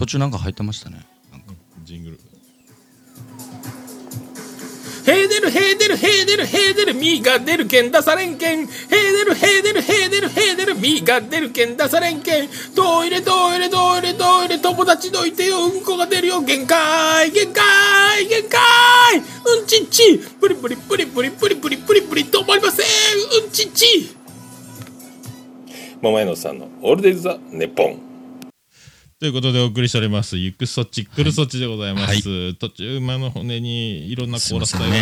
[0.08, 1.06] 中なんか入ってましたね。
[1.30, 1.52] なんか
[1.84, 2.20] ジングル。
[5.04, 8.66] ヘーデルヘーデルヘーデルヘーデルミーが出るけん出されんけん。
[8.66, 12.48] ヘーデルヘーデルヘーデルヘーデルミーが出るけん出されんけん。
[12.74, 18.60] トイレトイレトイレトイレ友達どいてようんこが出るよ限界限界限界
[19.18, 20.18] うんちっち。
[20.40, 22.86] プリプリプリプリプリプリプリプリ止まりません。
[23.44, 24.14] うんちっち。
[26.02, 28.07] 桃屋のさんのオールデイズ・ザ・ネッポン
[29.20, 32.54] ということでお送りしております、行くそっち、来るそっちでございます。
[32.54, 34.94] 途中、馬の骨にいろんなコーラス隊が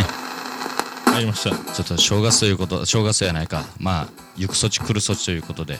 [1.12, 1.50] 入りました。
[1.50, 3.66] ちょっと正月ということ、正月やないか。
[3.79, 5.79] まあ、行くそっち来るそっちということで。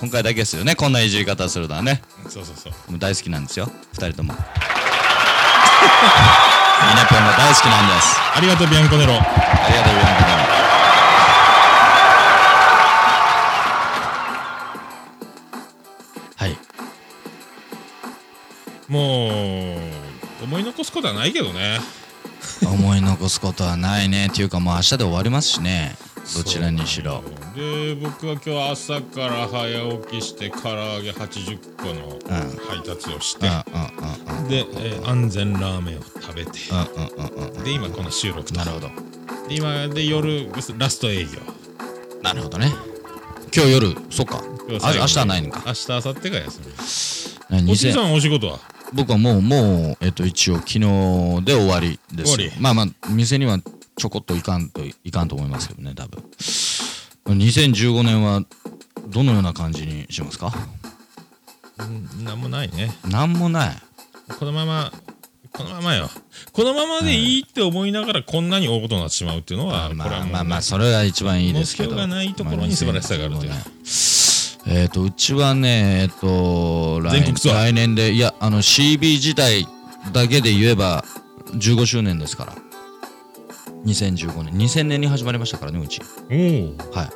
[0.00, 2.02] 今回だけですよね、こんないじり方するのはね。
[2.28, 2.72] そうそうそう。
[2.98, 4.34] 大好きなんですよ、二人とも。
[4.34, 4.44] ミナ
[7.06, 8.18] ピョンが大好きなんです。
[8.36, 9.14] ありがとう、ビアンコネロ。
[9.14, 9.22] あり
[9.76, 10.59] がとう、ビアンコネロ。
[21.00, 21.80] ことはないけどね。
[22.62, 24.26] 思い残すことはないね。
[24.26, 25.96] っていうかもう明日で終わりますしね。
[26.36, 27.24] どちらにしろ。
[27.56, 32.18] で、僕は今日朝から早起きして、唐揚げ80個の
[32.68, 34.48] 配達をして、うん。
[34.48, 36.50] で、えー安全ラーメンを食べて、
[37.56, 37.64] うん。
[37.64, 38.54] で、今この収録と。
[38.54, 38.88] なるほど。
[39.48, 41.30] で今で夜、ラスト営業。
[42.22, 42.72] なるほどね。
[43.56, 44.42] 今日夜、そっか。
[44.68, 45.62] 明日はないのか。
[45.66, 46.60] 明日、明後日が休
[47.50, 47.62] み。
[47.64, 48.60] ねおじさ2000んお仕事は？
[48.92, 50.80] 僕はもうもうえっと一応昨日
[51.44, 52.60] で終わりです終わり。
[52.60, 53.58] まあまあ店には
[53.96, 56.22] ちょこっといかんといかんと思いますけどね多分。
[57.26, 58.42] 2015年は
[59.08, 60.52] どのような感じにしますか？
[61.78, 62.92] うんなんもないね。
[63.08, 63.76] なんもない。
[64.38, 64.92] このまま
[65.52, 66.08] このままよ。
[66.52, 71.90] このままでいいって思いながらこんなに大ことになってしまうっていうのは、まこれはもうあまあまあそれが一番いいですけど。
[71.90, 73.50] 目標がないところに素晴らしさがあるという。
[73.50, 74.29] まあ2015年
[74.70, 79.66] えっ、とうちはねえっ、と来来年でいやあの CB 自体
[80.12, 81.04] だけで言えば
[81.54, 82.54] 15周年ですから。
[83.84, 84.54] 2015年。
[84.54, 86.00] 2000年に始まりましたからねうち。
[86.30, 87.10] おおはい。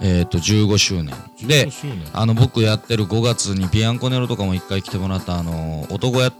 [0.00, 1.14] えっ、と15周年。
[1.42, 1.68] で
[2.12, 6.32] あの僕やってる5月にピアンコネロとかも一回来てもらったあの男や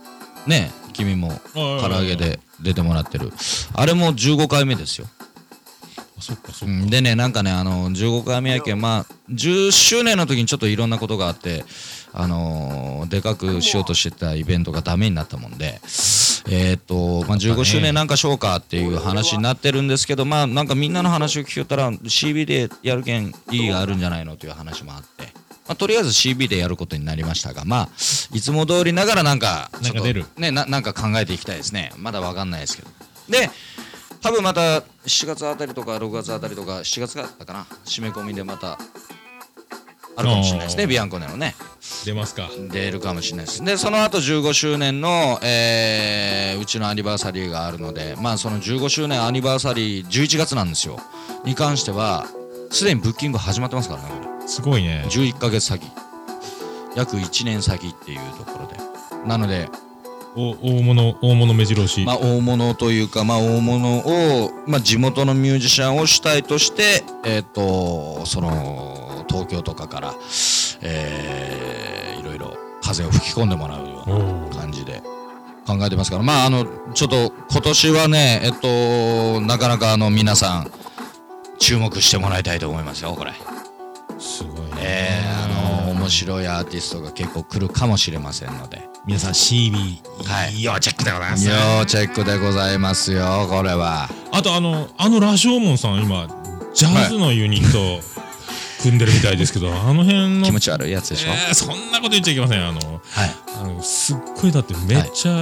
[0.47, 3.33] ね君も唐揚げで出てもらってる。
[3.73, 5.09] あれも15回目ですよ。
[5.19, 5.24] あ
[6.25, 11.65] そっかそっかうんでねなんかねあの15回目やけんまあ10周年の時にちょっといろんなことがあって
[12.13, 15.81] あのーでかくしようとしてたイベントがダメになったもんで
[16.49, 25.45] えーっと、まあ、15周年なんかしようかっていう話になってるんですけどまあなんかみんなの話を聞いたら CB でやるけん意義があるんじゃないのという話もあって。
[25.67, 27.89] まあ、とりあえず CB でやることになりましたが、まあ、
[28.35, 31.91] いつも通りながらなんか、ちょっとね、ななんか考えていきたいですね。
[31.97, 32.91] まだわかんないですけど。
[33.31, 33.51] で、
[34.25, 37.67] 多分また7月あたりとか6月あたりとか7月だったかな。
[37.85, 38.79] 締め込みでまた
[40.17, 40.87] あるかもしれないですね。
[40.87, 41.55] ビアンコネのね。
[42.07, 42.49] 出ますか。
[42.71, 43.63] 出るかもしれないです。
[43.63, 50.99] でその後15周年の、えーうちのアニバーサリーがあるのでまあその15周年アニバーサリー11月なんですよ。
[51.45, 52.25] に関しては
[52.71, 54.49] すでにブッキング始まってますからねこれ。
[54.49, 55.05] すごいね。
[55.11, 55.87] 11ヶ月先。
[56.97, 58.79] 約1年先っていうところで。
[59.29, 59.94] なのでお
[60.37, 70.15] 大物大物目白押し、まあ、大物というか、まあ、大物を、まあ、地元のミュージシャンを主体として、えっ、と、その、東京とかから、
[70.83, 71.85] えー
[72.25, 75.03] いろいろ風を吹き込んでもらうようおなー感じで
[75.67, 80.71] 考えてますから、まあ、あの、ちょっと今年はね、えっと、なかなかあの、皆さん、
[81.59, 83.33] 注目してもらいたいと思いますよ、これ。
[84.19, 85.54] すごいね、えー、
[86.05, 88.83] 面白いアーティストが結構来るかもしれませんので。
[89.07, 89.73] 皆さん CB、
[90.25, 90.63] はい。
[90.63, 91.49] 要チェックでございます。
[91.49, 94.09] 要チェックでございますよ、これは。
[94.31, 96.29] あとあのあの羅生門さん今
[96.75, 98.03] ジャズのユニット
[98.83, 103.31] 組んでるみたいですけど、 あの辺の気持ち悪いやつでしょ、えーそんなこと言っちゃいけませんあのはい。
[103.63, 105.33] あのすっごいだってめっちゃ、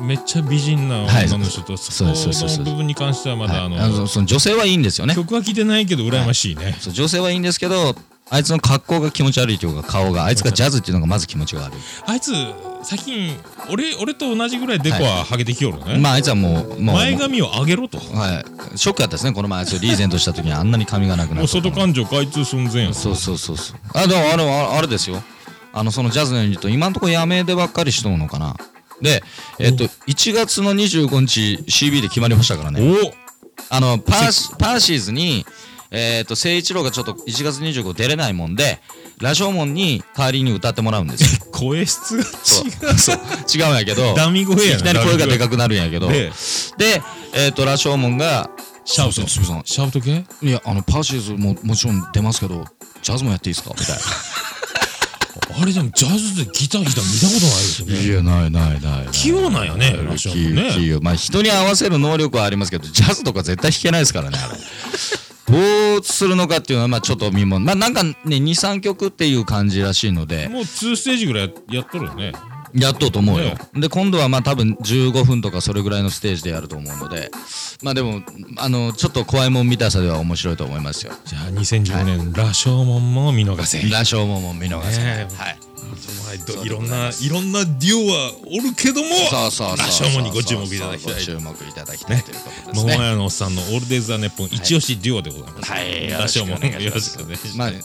[0.00, 2.54] めっちゃ美人なはい女の人と、そうですそうですそうです。
[2.54, 3.78] その部分に関してはまだ、はい。
[3.80, 5.16] あのその女性はいいんですよね。
[5.16, 7.96] 曲は聴いてないけど羨ましいね、そう女性はいいんですけど
[8.30, 12.32] あいつの格好が気持ち悪いというか顔があいつがジャズっていうのがまず気持ちが悪い、あいつ
[12.82, 13.36] 最近
[13.70, 17.98] 俺俺と同じぐらいデコはハゲてきよるね、まああいつはもうもう前髪を上げろと。
[17.98, 18.78] はい。
[18.78, 19.32] ショックだったですね。
[19.32, 23.78] この前あいつリーゼントした時にあんなに髪がなくなった外感情開通寸前やそうそうそうそう。
[23.94, 25.22] あでもあれああれですよ。
[25.72, 28.56] あのそのジャズのユニット今のところやめでばっかりしとうのかな。
[29.02, 29.22] で
[29.58, 32.80] えっと1月の25日 CB で決まりましたからね。
[32.80, 33.12] お。
[33.68, 35.44] あのパーシパーシーズに
[35.92, 38.78] えっと誠一郎がちょっと1月25出れないもんで
[39.20, 41.46] ラジオ門に代わりに歌ってもらうんですよ。
[41.52, 42.98] 声質が違う。
[42.98, 43.16] そう。
[43.54, 46.08] 違うんやけどダミ声やいきなり声がでかくなるんやけど。
[46.08, 46.30] で
[46.78, 47.02] で
[47.34, 48.50] えっ、とラショーモンが
[48.84, 49.12] シャウト。
[49.12, 50.24] そうそうそうシャウト系？
[50.42, 52.64] いやあのパーシーズももちろん出ますけど
[53.02, 53.74] ジャズもやっていいですか？
[53.78, 53.96] みたい
[55.60, 58.02] あれでもジャズでギターギター見たことないですよなね。
[58.04, 59.08] いやないないないない。
[59.12, 61.00] 器用なんやねラショーモンね器用。
[61.00, 64.58] まあ人に合わせる能力はありますけどジャズとか絶対弾けないですからねあれ
[65.50, 72.32] どうするのかっていうのはまあちょっと見もまあなんかね23曲っていう感じらしいのでもう2ステージぐらいややっとるよね
[72.74, 73.56] やっとうと思うよね。
[73.74, 77.30] で、今度はまあ多分15分とかそれぐらいのステージでやると思うので、
[77.82, 78.22] まあでも、
[78.58, 81.12] あの、ちょっと怖いもん見たさでは面白いと思いますよ。
[81.24, 84.98] じゃあ2015年羅生門も見逃せラショーモンも見逃せ。
[85.02, 85.69] ねえはい。
[85.90, 89.76] はいろんないろんなデュオはおるけどもそうそうそうそう。
[89.76, 92.94] 羅生門にご注目いただきたいご注目いただきたいということです桃ね。
[92.94, 95.70] 屋のおっさんのオールデイズ・ザ・ネッポン一押しデュオでございます。
[95.70, 97.70] はい羅生門よろしくお願いしますよろしくお願いしまあ。
[97.70, 97.76] デ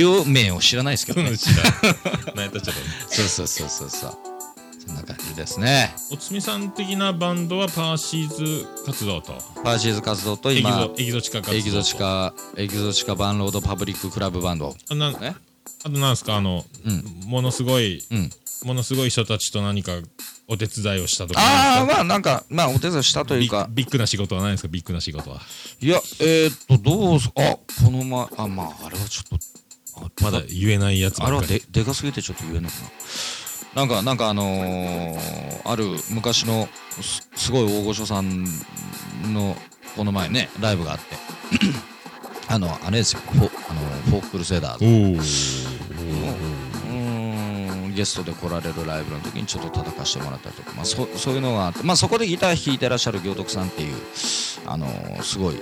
[0.00, 1.36] ュオ名を知らないですけどね。
[1.36, 2.60] 知ちゃ った
[3.08, 4.18] そうそうそうそうそう。
[4.86, 5.94] そんな感じですね。
[6.10, 14.74] おつみさん的なバンドはパーシーズ活動とパーシーズ活動とエキ今ゾ、エキゾチカ活動とエキゾチカ、エキゾチカバンロードパブリッククラブバンド。
[14.88, 15.36] あなね。
[15.82, 17.28] あとなんですかあの、うん。
[17.28, 18.30] ものすごいうん。
[18.64, 19.92] ものすごい人たちと何か
[20.46, 24.68] お手伝いをしたとかああ、まあなんか、まあお手伝いしたというか、ビッグな仕事はないですか？
[24.68, 25.40] ビッグな仕事は。
[25.80, 32.76] いや、えー、っと、どうす、あ、この前、あ、まあ、あれはちょっと、あまだ言えないやつあれはででかすぎてちょっと言えないか
[33.74, 33.82] な。
[33.82, 36.68] なんか、なんかあのー、ある昔の
[37.00, 38.44] すすごい大御所さん
[39.32, 39.56] の、
[39.96, 41.16] この前ね、ライブがあって、
[42.48, 43.20] あの、あれですよ、
[44.00, 45.70] フォーククルセダーズ。
[47.94, 53.94] ゲストで来られるライブの時にちょっと叩かしてもらったりとか、まあ、そそういうのがあって、まあ、そこでギター弾いてらっしゃる行徳さんっていう、
[54.64, 55.56] あのーすごい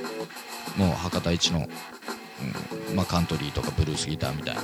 [0.77, 1.67] もう博多一の、
[2.91, 4.63] うんまあ、カントリーとかブルースギターみたいな、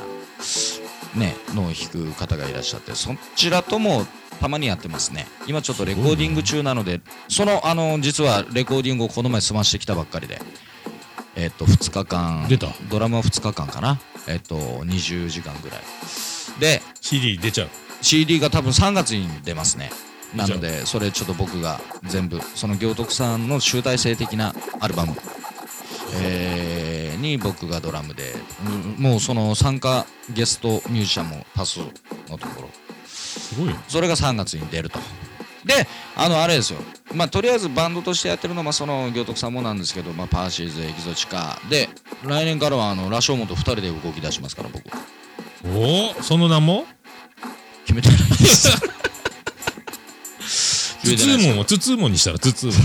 [1.17, 4.07] ね、のを弾く方がいらっしゃってそちらとも
[4.41, 5.27] たまにやってますね。
[5.47, 10.41] 今ちょっとレコーディング中なのでその、あの実はレコーディングをこの前済ましてきたばっかりで。
[11.37, 12.47] えっと2日間。
[12.49, 12.69] 出た。
[12.91, 14.01] ドラムは2日間かな。
[14.27, 15.81] えっと20時間ぐらい。
[16.61, 17.69] で CD 出ちゃう。
[18.03, 19.91] CD が多分3月に出ますね。
[20.35, 25.15] なのじでそれちょっと僕が全部その行徳さんの集大成的なアルバム、
[26.21, 28.35] えーに僕がドラムで、
[28.67, 32.69] うんもうその参加ゲストミュージシャンも多数のところ。
[33.07, 34.99] すごいよそれが3月に出ると
[35.65, 36.81] であのあれですよ。
[37.15, 41.59] まあとりあえずバンドとしてやってるのはまあその行徳さんもなんですけど、まあ、パーシーズエキゾチカ。
[41.71, 41.89] で
[42.25, 44.85] 来年からはあの羅生門と2人で動き出しますから僕
[45.77, 46.85] おおその名も？
[47.87, 48.81] 決めてないです。
[51.05, 52.81] ツツーモンをツツーモンにしたらツツーモン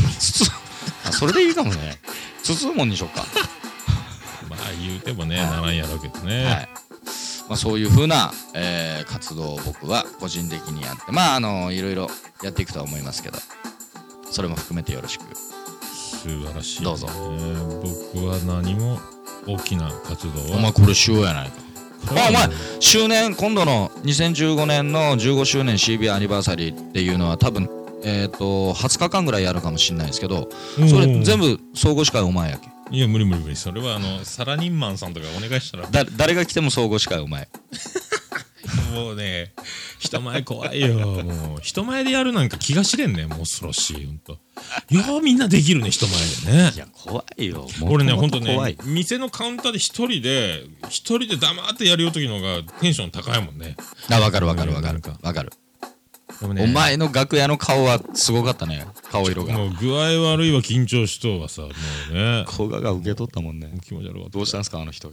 [1.05, 1.97] あそれでいいかもね。
[2.43, 3.25] つつもんにしようか。
[4.49, 6.69] まあ言うてもねならんやろうけどね、はい
[7.49, 12.07] まあ、そういう風な、えー活動を僕は個人的にやってまああのいろいろ
[12.43, 13.37] やっていくとは思いますけど
[14.29, 15.23] それも含めてよろしく。
[16.19, 17.07] 素晴らしい、ね、どうぞ。
[18.13, 18.99] 僕は何も
[19.47, 21.53] 大きな活動はお前これしようやないか。
[22.11, 27.67] あお前周年今度の2015年の15周年 CB アニバーサリーっていうのは多分
[28.03, 30.49] えっ、と20日間ぐらいやるかもしれないですけど
[30.89, 35.87] それ全部総合司会お前やけいや無理無理無理それはあのサラリンマンさんとかお願いしたら。
[35.87, 37.47] だ誰が来ても総合司会お前。
[38.93, 39.53] もうね
[39.99, 40.95] 人前怖いよ。
[40.95, 44.39] もう人前でやるなんか気が知れんねもう恐ろしいほんと。
[44.89, 46.73] ようみんなできるね人前でね。
[46.75, 47.67] や怖いよ。
[47.83, 53.75] 俺ねほんとね店のカウンターで一人で一人で黙ってやるよ時の方がテンション高いもんね。
[54.09, 54.99] あ分かる分かる分かる。
[54.99, 55.51] 分かる
[56.47, 56.63] ね。
[56.63, 58.85] お前の楽屋の顔はすごかったね。
[59.11, 59.53] 顔色が。
[59.53, 61.67] もう具合悪いわ緊張しとうはさも
[62.11, 62.45] うね。
[62.47, 63.73] 古賀が受け取ったもんね。
[63.83, 64.29] 気持ち悪かった。
[64.29, 65.11] どうしたんすかあの人。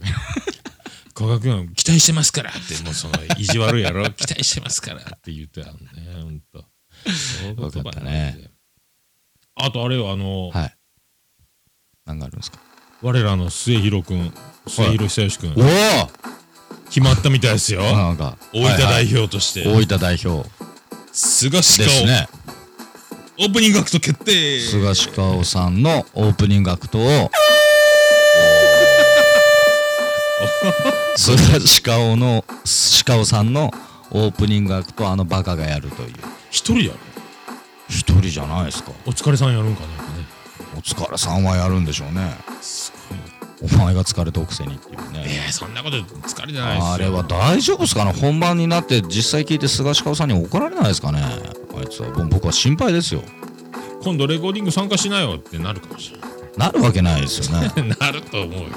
[1.15, 6.59] 古賀君期待してますからってもうその意地悪いやろ期待してますからって言ってたのねほんと。
[6.59, 8.51] よかったね。
[9.55, 10.73] あとあれよあの、はい。
[12.05, 12.59] 何があるんですか？
[13.01, 14.31] 我らの末広君
[14.67, 16.09] 末広久義君おお
[16.89, 17.81] 決まったみたいですよ。
[17.81, 18.37] なんか。
[18.53, 20.47] 大分代表表として、大分代表
[21.19, 22.27] 菅氏ですね
[23.39, 24.59] オープニングアクト決定。
[24.59, 27.01] 菅氏顔さんのオープニングアクトを。
[31.17, 32.45] 菅氏顔の
[33.05, 33.71] 鹿尾さんの
[34.11, 36.09] オープニングアクトをあのバカがやるという。
[36.51, 36.93] 一人やろ
[37.89, 38.91] 一人じゃないですか。
[39.05, 39.87] お疲れさんやるんかね。
[40.75, 42.35] お疲れさんはやるんでしょうね
[43.61, 45.23] お前が疲れたくせにっていうね。
[45.25, 46.91] えー、そんなこと疲れてないっすよ。
[46.93, 48.05] あれは大丈夫ですか？
[48.05, 51.21] ね本番になって実際聞いて菅氏顔さんに怒られないですかね？
[51.23, 52.09] あいつは。
[52.29, 53.21] 僕は心配ですよ。
[54.03, 56.19] 今度レコーディング参加しなよってなるかもしれ
[56.55, 57.71] なるわけないですよね。
[57.75, 58.67] な いなると思うよ。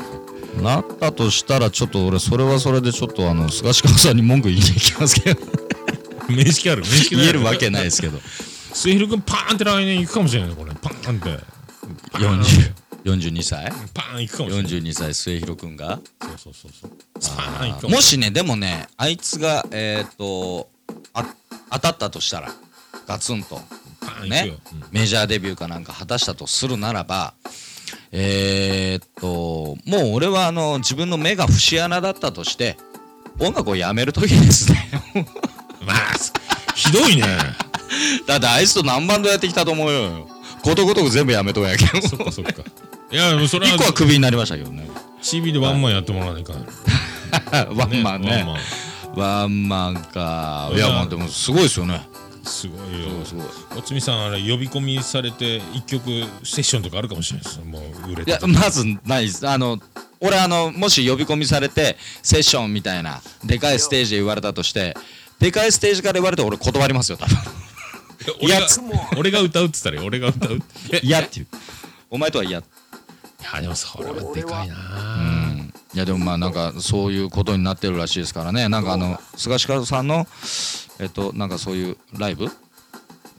[0.62, 5.40] なったとしたらちょっと俺それはそれでちょっとあの菅氏顔さんに文句言いに行きますけど。
[6.29, 7.25] 面識ある面識ない。
[7.27, 8.19] 言えるわけないですけど。
[8.73, 10.73] 末広君パーンって来年行くかもしれないねこれ。
[10.81, 11.45] パーンって。
[12.12, 12.73] パーン40
[13.14, 13.70] 42歳。
[13.94, 14.73] パーン行くかもしれない。
[14.73, 16.01] 42歳末広君が。
[16.20, 17.35] そうそうそうそう。
[17.66, 20.68] ン行くかももしねでもねあいつがえっ、と
[21.14, 21.25] あ
[21.70, 22.53] 当たったとしたら
[23.07, 23.57] ガツンと
[24.01, 24.85] パーン行くねよ、うん。
[24.92, 27.35] メジャーデビューかなんか果たしたとするならば
[28.12, 32.77] えー、っともう俺はあの自分の目が節穴だったとして
[33.38, 34.90] 音楽をやめる時ですね。
[35.87, 35.96] まあ
[36.75, 37.25] ひどいね。
[38.27, 40.29] だってあいつと何バンドやってきたと思うよ。
[40.63, 42.06] ことごとく全部やめとんやけど。
[42.06, 42.63] そっかそっか
[43.13, 43.75] いやそれは。
[43.75, 44.88] 一個はクビになりましたけどね。
[45.23, 46.65] CB でワンマンやってもらわないかん。
[47.77, 48.31] ワンマンね。
[48.33, 48.58] ワンマン。
[49.17, 50.71] ワンマンか。
[50.73, 52.00] いやいやまあでもすごいですよね。
[52.44, 53.25] すごいよ。
[53.25, 53.46] すごい
[53.77, 56.04] おつみさんあれ呼び込みされて一曲
[56.44, 59.46] セッションとかあるかもしれないですもう売れいててやまずないです。
[59.46, 59.79] あの
[60.21, 64.96] 俺あのもし呼び込みされてセッションみたいなでかいステージで言われたとして
[65.38, 67.37] でかいステージから言われて俺断りますよ多分。
[68.42, 68.81] 俺がやつ
[69.17, 70.56] 俺が歌うって言ったらよ俺が歌う。
[70.87, 71.46] ってい嫌っていう。
[72.11, 72.63] お前とは嫌
[73.43, 74.75] やでもそれはでかいな。
[74.75, 74.77] う
[75.57, 75.73] ん。
[75.95, 78.69] いやでもまあなんかそういうことになってるらしいですからね。
[78.69, 80.27] なんかあの菅氏川さんの
[81.01, 82.45] えっとなんかそういうライブ？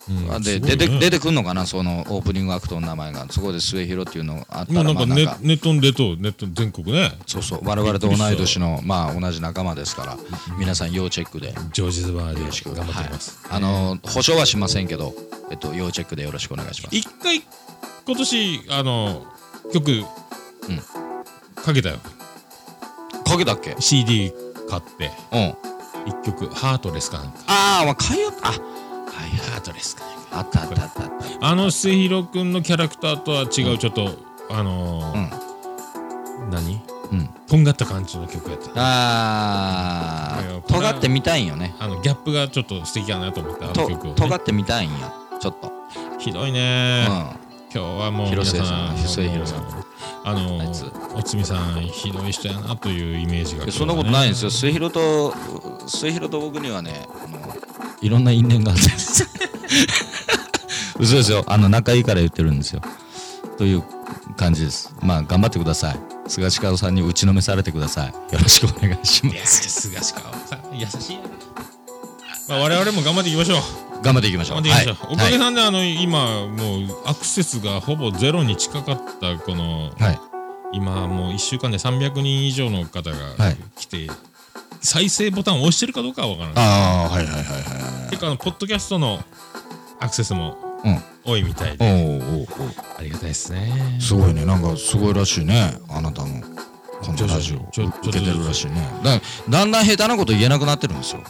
[0.09, 0.41] うん。
[0.41, 0.75] でね。
[0.75, 1.65] 出て出てくんのかな？
[1.65, 3.25] そのオープニングアクトの名前が。
[3.29, 5.47] そこで末広っていうのがあったもうらなんかネまあなんか。
[5.47, 7.13] ネットに出とうネット全国ね。
[7.25, 7.61] そうそう。
[7.63, 10.17] 我々と同い年のまあ同じ仲間ですから
[10.57, 11.53] 皆さん要チェックで。
[11.71, 15.13] ジョージズバーでよろしく頑張ってます、あの保証はしませんけど
[15.51, 16.95] えっと要チェックでよろしくお願いします。
[16.95, 17.43] 一回
[18.05, 19.25] 今年あの
[19.71, 20.03] 曲、
[21.55, 21.97] かけたよ。
[23.25, 24.33] かけたっけ？CD
[24.69, 25.11] 買って。
[25.31, 25.55] うん。
[26.05, 27.39] 一曲ハートレスかなんか。
[27.47, 28.57] ああまあかよあはい
[29.51, 30.03] ハートレスか。
[30.31, 31.09] あったあったあったあっ
[31.39, 31.47] た。
[31.47, 34.09] あの末広くんのキャラクターとは違うちょっと
[34.49, 35.29] あのー
[36.49, 36.81] 何？
[37.11, 37.29] うん。
[37.47, 38.71] とんがった感じの曲やった。
[38.75, 41.75] あいやこれはー尖ってみたいんよね。
[41.79, 45.13] あのギャップがちょっと素敵やなと思ってあのと曲を、ね、尖ってみたいんよ。
[45.39, 45.71] ちょっと。
[46.19, 49.85] ひどいうね、ん今日はもう皆ささんん広末広さん。
[50.23, 50.71] あの
[51.15, 54.51] おつみさんひどい人やなというイメージが、でそんなことないんですよ。
[54.51, 55.33] 末広と
[55.87, 57.07] 末広と僕にはね
[58.01, 58.83] いろんな因縁があって
[60.99, 61.45] 嘘ですよ。
[61.47, 62.81] あの仲いいから言ってるんですよ。
[63.57, 63.83] という
[64.35, 64.93] 感じです。
[65.01, 65.99] まあ頑張ってください。
[66.27, 68.33] 菅氏川さんに打ちのめされてください。
[68.33, 69.81] よろしくお願いします。
[69.81, 71.23] 菅氏川さん優しいな、
[72.49, 73.55] まあ、我々も頑張っていきましょ
[73.87, 74.61] う頑張っていきましょう。
[74.61, 80.19] 頑張っていおかげはさんであの今もうアクセスがほぼゼロに近かったこのい、はい。
[80.73, 83.57] 今もう1週間で300人以上の方がはい。
[83.75, 84.09] 来て、
[84.81, 86.63] 再生ボタンを押してるかどうかは分からない。
[86.63, 89.19] ああはいはいはいはい結構あのポッドキャストの
[89.99, 90.97] アクセスもうん。
[91.23, 92.47] 多いみたいおで、うおうおう。
[92.97, 93.97] ありがたいですね。
[93.99, 94.43] すごいね。
[94.45, 95.77] なんかすごいらしいね。
[95.89, 97.57] あなたのこのラジオ。
[97.67, 98.87] 受けてるらしいね。
[99.03, 101.21] だだんだん下手なこと言えなくなってるんですよ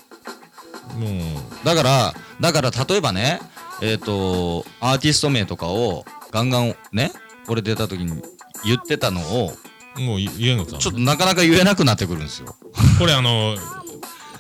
[0.96, 3.40] もうだからだから例えばね
[3.82, 7.12] えっ、とアーティスト名とかをガンガンね
[7.48, 8.22] これ出た時に
[8.64, 9.52] 言ってたのを
[9.98, 10.78] もう言えんのかな？
[10.78, 12.56] ちょっとなかなか言えなくなってくるんですよ。
[13.00, 13.56] これあの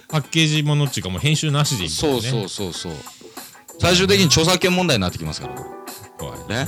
[0.10, 2.93] パッケージものっていうかもう編集なしでいいねそうそうそうそう。
[3.80, 5.66] 最終的に著作権問題になってきますからこ
[6.18, 6.68] 怖いれね。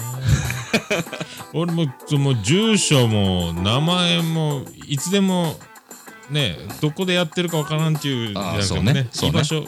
[1.54, 5.56] 俺もその住所も名前もいつでも
[6.30, 9.08] ねどこでやってるかわからんっていうあーなんかそうね。
[9.12, 9.38] そうね。
[9.38, 9.66] 居場所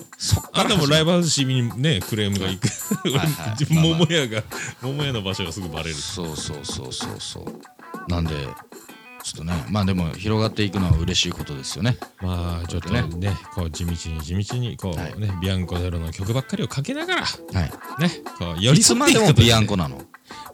[0.54, 2.68] あんたもライブハウス市民にねクレームがい く
[3.74, 4.44] 桃屋が
[4.82, 5.96] 桃屋の場所がすぐバレる。
[5.96, 8.12] そうそうそうそうそう。
[8.12, 8.32] なんで
[9.24, 11.98] ちょっとねまあでも広がっていくのは嬉しいことですよね。
[12.22, 13.36] まあちょっとねね。
[13.56, 15.20] こう地道に地道にこうはい。
[15.20, 17.28] ねビアンコゼロの曲ばっかりをかけながらは
[18.00, 18.02] い。
[18.02, 20.02] ねこう寄りいつ添っていくことまでもビアンコなの？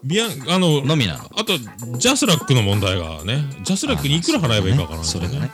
[0.04, 1.30] ビアンあののみなの？
[1.36, 5.50] あとジャスラックの問題がねジャスラックにいくら払えばいいかわからんそれがね。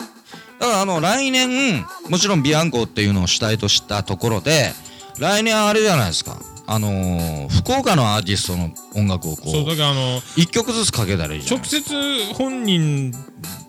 [0.59, 4.73] だからあの来年もちろんビアンコっていうのを主体としたところで
[5.21, 6.39] 来年あれじゃないですか。
[6.71, 13.11] あのー福岡のアーティストの音楽をこそううだからあの一曲ずつかけたらいいじゃない直接本人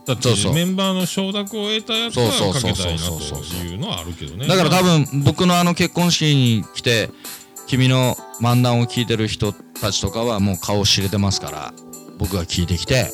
[0.05, 0.53] たちそうそう。
[0.53, 4.47] メンバーの承諾を得たやつはそうそうそうかけたいなそうそうというのはあるけどね。
[4.47, 7.09] だから多分僕のあの結婚式に来て
[7.67, 11.73] 君の漫談を聞いてる人たちとかはもう顔知れてますから
[12.17, 13.13] 僕が聞いてきて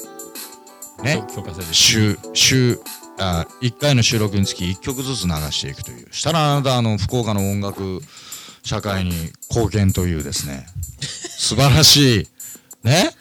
[1.04, 1.24] ね。
[1.36, 2.80] 許可制で週週
[3.18, 8.02] あ1回の収録につき1曲ずつ流していくというしたらあなたあの福岡の音楽
[8.64, 9.12] 社会に
[9.50, 10.66] 貢献というですね
[11.02, 12.28] 素晴らしい
[12.84, 13.12] ね？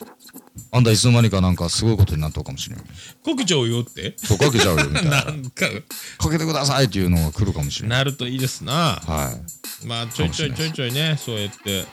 [0.71, 2.85] あんたいつの間にかなんかすごいことになったかもしれない
[3.25, 4.15] 国長よって？
[4.19, 5.25] そうかけちゃうよみたいな。
[5.25, 5.67] なんか。
[6.19, 9.01] かけてくださいっていうのが来るかもしれないなるといいですな。
[9.07, 9.39] は
[9.83, 9.87] い。
[9.87, 11.85] まあちょいちょいちょいちょいねそうやってや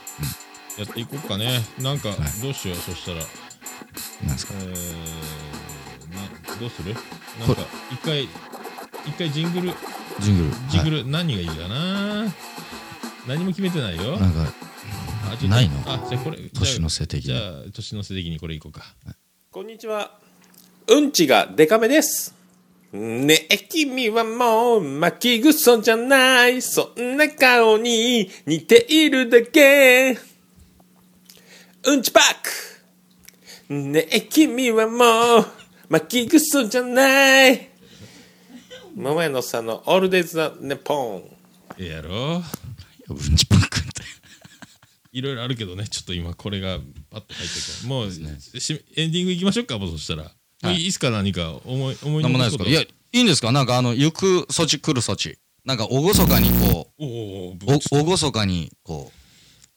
[0.84, 1.64] っていこうかね。
[1.78, 2.10] なんか
[2.42, 3.18] どうしようそしたら。
[4.26, 4.54] なんですか？
[4.58, 5.51] えー、な
[6.62, 6.94] どうする？
[7.40, 8.28] なんか一回
[9.04, 9.72] 一回ジングル？
[10.20, 10.50] ジングル。
[10.70, 12.32] ジングル、ル何がいいかな？
[13.26, 14.16] 何も決めてないよ。
[14.16, 14.46] なんか
[15.24, 15.80] あないの？
[15.86, 18.82] あじゃあこれ年の瀬的じゃなあ年の瀬的にこれいこうか。
[19.50, 20.12] こんにちは。
[20.86, 22.32] うんちがデカめです。
[22.92, 26.62] ねえ、君はもう巻きぐそじゃない。
[26.62, 30.16] そんな顔に似ているだけ。
[31.84, 32.22] うんちパッ
[33.68, 33.74] ク。
[33.74, 35.61] ねえ、君はもう
[35.92, 37.68] 巻きぐそじゃない。
[38.96, 41.22] 桃屋のさんのオールデイズ・ザ・ネポン。
[41.76, 42.42] ええやろ？
[43.10, 44.02] うんちパックって
[45.12, 45.86] いろいろあるけどね。
[45.86, 46.78] ちょっと今これが
[47.10, 50.30] パッと入ってくるもう、しエンディングいきましょうかもうそしたら、
[50.62, 50.76] はい。
[50.76, 51.10] い、いっすか？
[51.10, 51.60] 何か？
[51.62, 52.64] 思い思いなんもないですか？
[52.64, 53.52] いやいいんですか？
[53.52, 55.36] なんかあの行く措置来る措置。
[55.66, 57.56] なんか厳かにこおおおう
[57.92, 59.12] お厳かにこ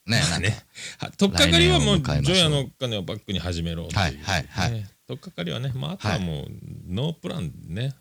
[0.07, 0.39] うねなんか。
[0.39, 0.63] ね。
[0.97, 4.71] はとっかかりはもうジョヤのお金をバックに始めろう、はいはいはい。
[4.71, 6.45] ねとっかかりはねまああとはもう、
[6.87, 7.93] ノープランね。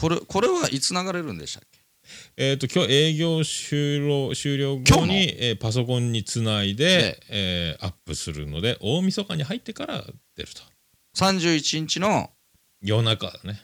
[0.00, 1.78] これこれはいつ流れるんでしたっけ？
[2.38, 7.76] えっ、と今日営業終了終了後に、えーパソコンにつないでで、え。
[7.80, 10.04] ーアップするので大晦日に入ってから
[10.36, 10.62] 出ると。
[11.18, 12.30] 31日の？
[12.80, 13.60] 夜中だね。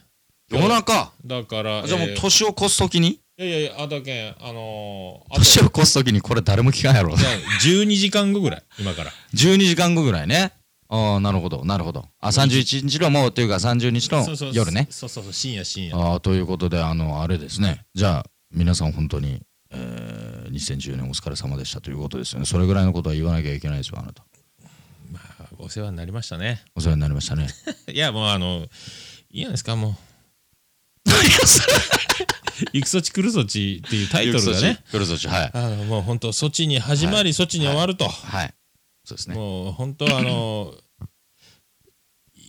[0.50, 1.12] 夜中？
[1.24, 3.20] だからじゃあもうえー年を越す時に？
[3.38, 7.16] いやいやいやあとけんあのー、あと年を越す時にこれ誰も聞かんやろ。
[7.16, 7.32] じゃあ
[7.64, 9.10] 12時間後ぐらい今から。
[9.34, 10.52] 12時間後ぐらいね
[10.94, 12.06] ああなるほどなるほど。
[12.20, 14.86] あ31日のもうっていうか30日のそうそう夜ね。
[14.90, 15.96] そうそうそう深夜深夜。
[15.96, 17.84] ああということであのあれですね。
[17.94, 19.42] じゃあ皆さん本当に、
[19.72, 22.46] えー、2010年お疲れ様でしたということですよね。
[22.46, 24.24] それぐらいのことは言わなきゃいけないですよあなた。
[25.10, 26.62] まあお世話になりましたね。
[26.76, 27.48] お世話になりましたね。
[27.92, 28.66] いやもうあの
[29.30, 29.96] いいじゃないですかも
[32.72, 34.78] 行くそち来るそちっていうタイトルがね。
[34.90, 35.50] 来るそち、はい。
[35.52, 38.08] あのもう本当、そちに始まり、そちに終わると。
[38.08, 38.54] はい。
[39.04, 39.34] そうですね。
[39.34, 40.72] もう本当あの、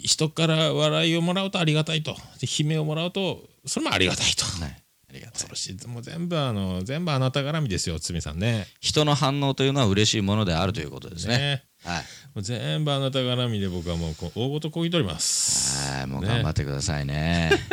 [0.06, 2.14] 人から笑いをもらうとありがたいと。
[2.40, 4.46] で悲鳴をもらうと、それもありがたいと。
[4.46, 4.72] はい。
[5.10, 5.88] ありがとう恐ろしい。
[5.88, 8.68] もう全部あの、全部あなた絡みですよ、つみさんね。
[8.80, 11.38] 人の反応というのは嬉しいものであるということですね。
[11.38, 11.64] ね。
[11.84, 12.02] はい。
[12.02, 12.04] も
[12.36, 15.92] う全部あなた絡みで僕はもうこう大ごとこぎ取ります。
[15.92, 17.52] はい、もうね頑張ってくださいね。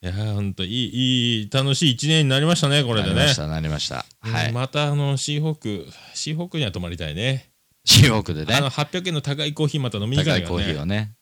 [0.00, 3.36] いやー、ほんと、いい、いい、楽しい一年になりましたね、これでねなりまし。
[3.36, 4.06] た、なりました。
[4.20, 4.52] はい。
[4.52, 7.47] またあの、シーホーク、シーホークには泊まりたいね。
[7.88, 10.96] シーホークでねあの、、800円の高いコーヒーまた飲みに行かないいから高コーヒーをね。
[10.96, 11.12] ね。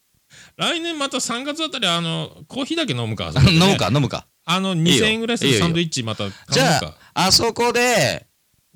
[0.56, 3.28] 来年また3月あたり、あの、コーヒーだけ飲むか。
[3.28, 4.26] あそこで 飲ねむか、飲むか。
[4.44, 6.96] あの、いいよ2000円ぐらいするサンドイッチまた買うじゃか。
[7.14, 8.26] あ、あそこで、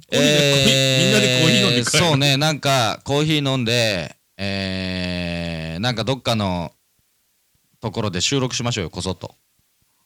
[0.09, 6.73] コーみんなでコーヒー飲んで帰るそうね、なんか、コーヒー飲んで、えー、なんかどっかの
[7.81, 9.35] ところで収録しましょうよ、こそっと。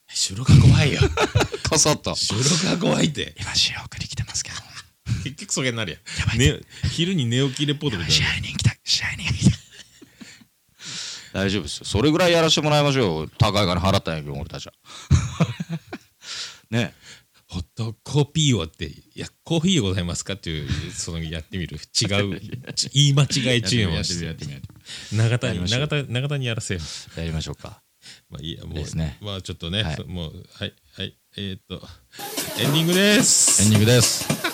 [0.08, 1.00] 収録が怖いよ。
[1.68, 2.14] こそっと。
[2.14, 3.34] 収録が怖いって。
[3.38, 4.63] 今、シーホークに来てますけど。
[5.24, 5.98] 結局それになるや
[6.36, 6.38] ん。
[6.38, 8.14] ね、昼に寝起きレポートみたいな。
[8.14, 9.58] 試合に来た、試合に来た。
[11.34, 11.84] 大丈夫ですよ。
[11.84, 13.30] それぐらいやらせてもらいましょうよ。
[13.38, 14.72] 高い金払ったんやけど、俺たちは。
[16.70, 16.94] ね。
[17.48, 21.76] ホットコーピーをって、いや、コーヒーございますかっていう、そのやってみる。
[21.76, 22.40] 違う、
[22.74, 24.26] ち言い間違い注文をして。
[24.26, 24.58] やってみよ
[25.12, 26.80] う長田に、長田、長田にやらせよ
[27.16, 27.20] う。
[27.20, 27.80] やりましょうか。
[28.28, 31.86] まあいいや、もう、ですねまあちょっとね、はいそもう、はい、はい、えーっと、
[32.58, 33.62] エンディングです。
[33.62, 34.53] エンディングです。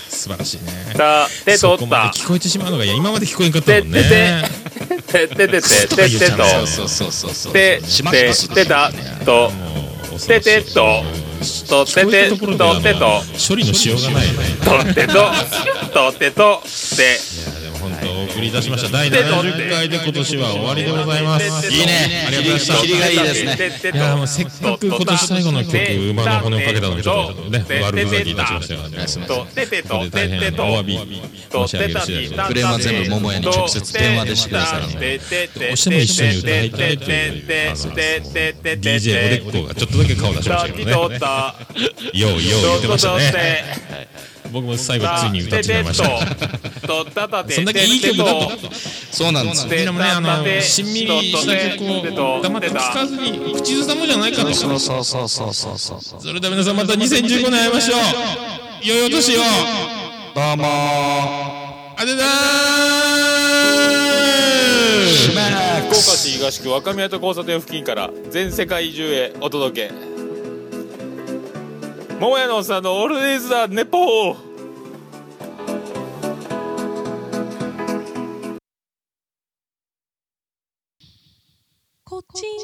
[0.21, 0.93] 素晴らしいね。
[0.95, 1.27] た。
[1.45, 4.03] てそとた聞こえてしまうのが、いや、今まで聞こえんかったもんね。
[5.11, 6.45] ててててててと。
[6.67, 7.53] そうそうそうそう。
[7.53, 8.91] てててた
[9.25, 9.51] と
[10.27, 11.03] ててと。
[11.67, 12.81] とててと。
[12.81, 14.45] てと処理のしようがないよね。
[14.63, 15.13] とてと。
[15.91, 16.61] とてと。
[16.95, 17.17] て
[18.41, 21.71] 送り出しました第70回で今年は終わりでございます。
[21.71, 22.25] いいね。
[22.27, 23.91] ありがとうございましたがいいですね。
[23.93, 25.77] いやもうせっかく今年最後の曲
[26.09, 29.27] 馬の骨をかけたのにちょっとね悪ふざけいたしましたからね。
[29.27, 32.47] とててことこで大変お詫び申し上げる次第です。
[32.47, 35.19] クレームは全部桃屋に直接電話でしてくださいね
[35.67, 41.19] どうしても一緒に歌いたいというあの DJ おでっこがちょっとだけ顔出しましたけどね。
[42.13, 44.09] ようよう言ってましたね。
[44.51, 46.05] 僕も最後ついに歌ってしまいました。
[47.49, 48.51] そんだけいい曲だと。
[49.11, 49.73] そうなんですよ。
[49.75, 54.53] みんなもね、あの、しんみりした曲を黙って聞かずに口ずさむじゃないかと。
[54.53, 56.21] そうそうそうそうそうそう。
[56.21, 58.87] それでは皆さんまた2015年会いましょう。
[58.87, 59.41] 良いお年を。
[60.35, 60.67] どうもー。
[62.01, 63.31] あでだー
[65.91, 70.10] 福岡市東区若宮と交差点付近から全世界中へお届け
[72.21, 74.35] 桃屋のおっさんのオールディーズ・ザ・ネポー。
[82.03, 82.59] コチン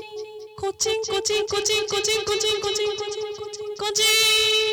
[0.60, 4.66] コチンコチンコチンコチンコチンコチンコチンコチンコチン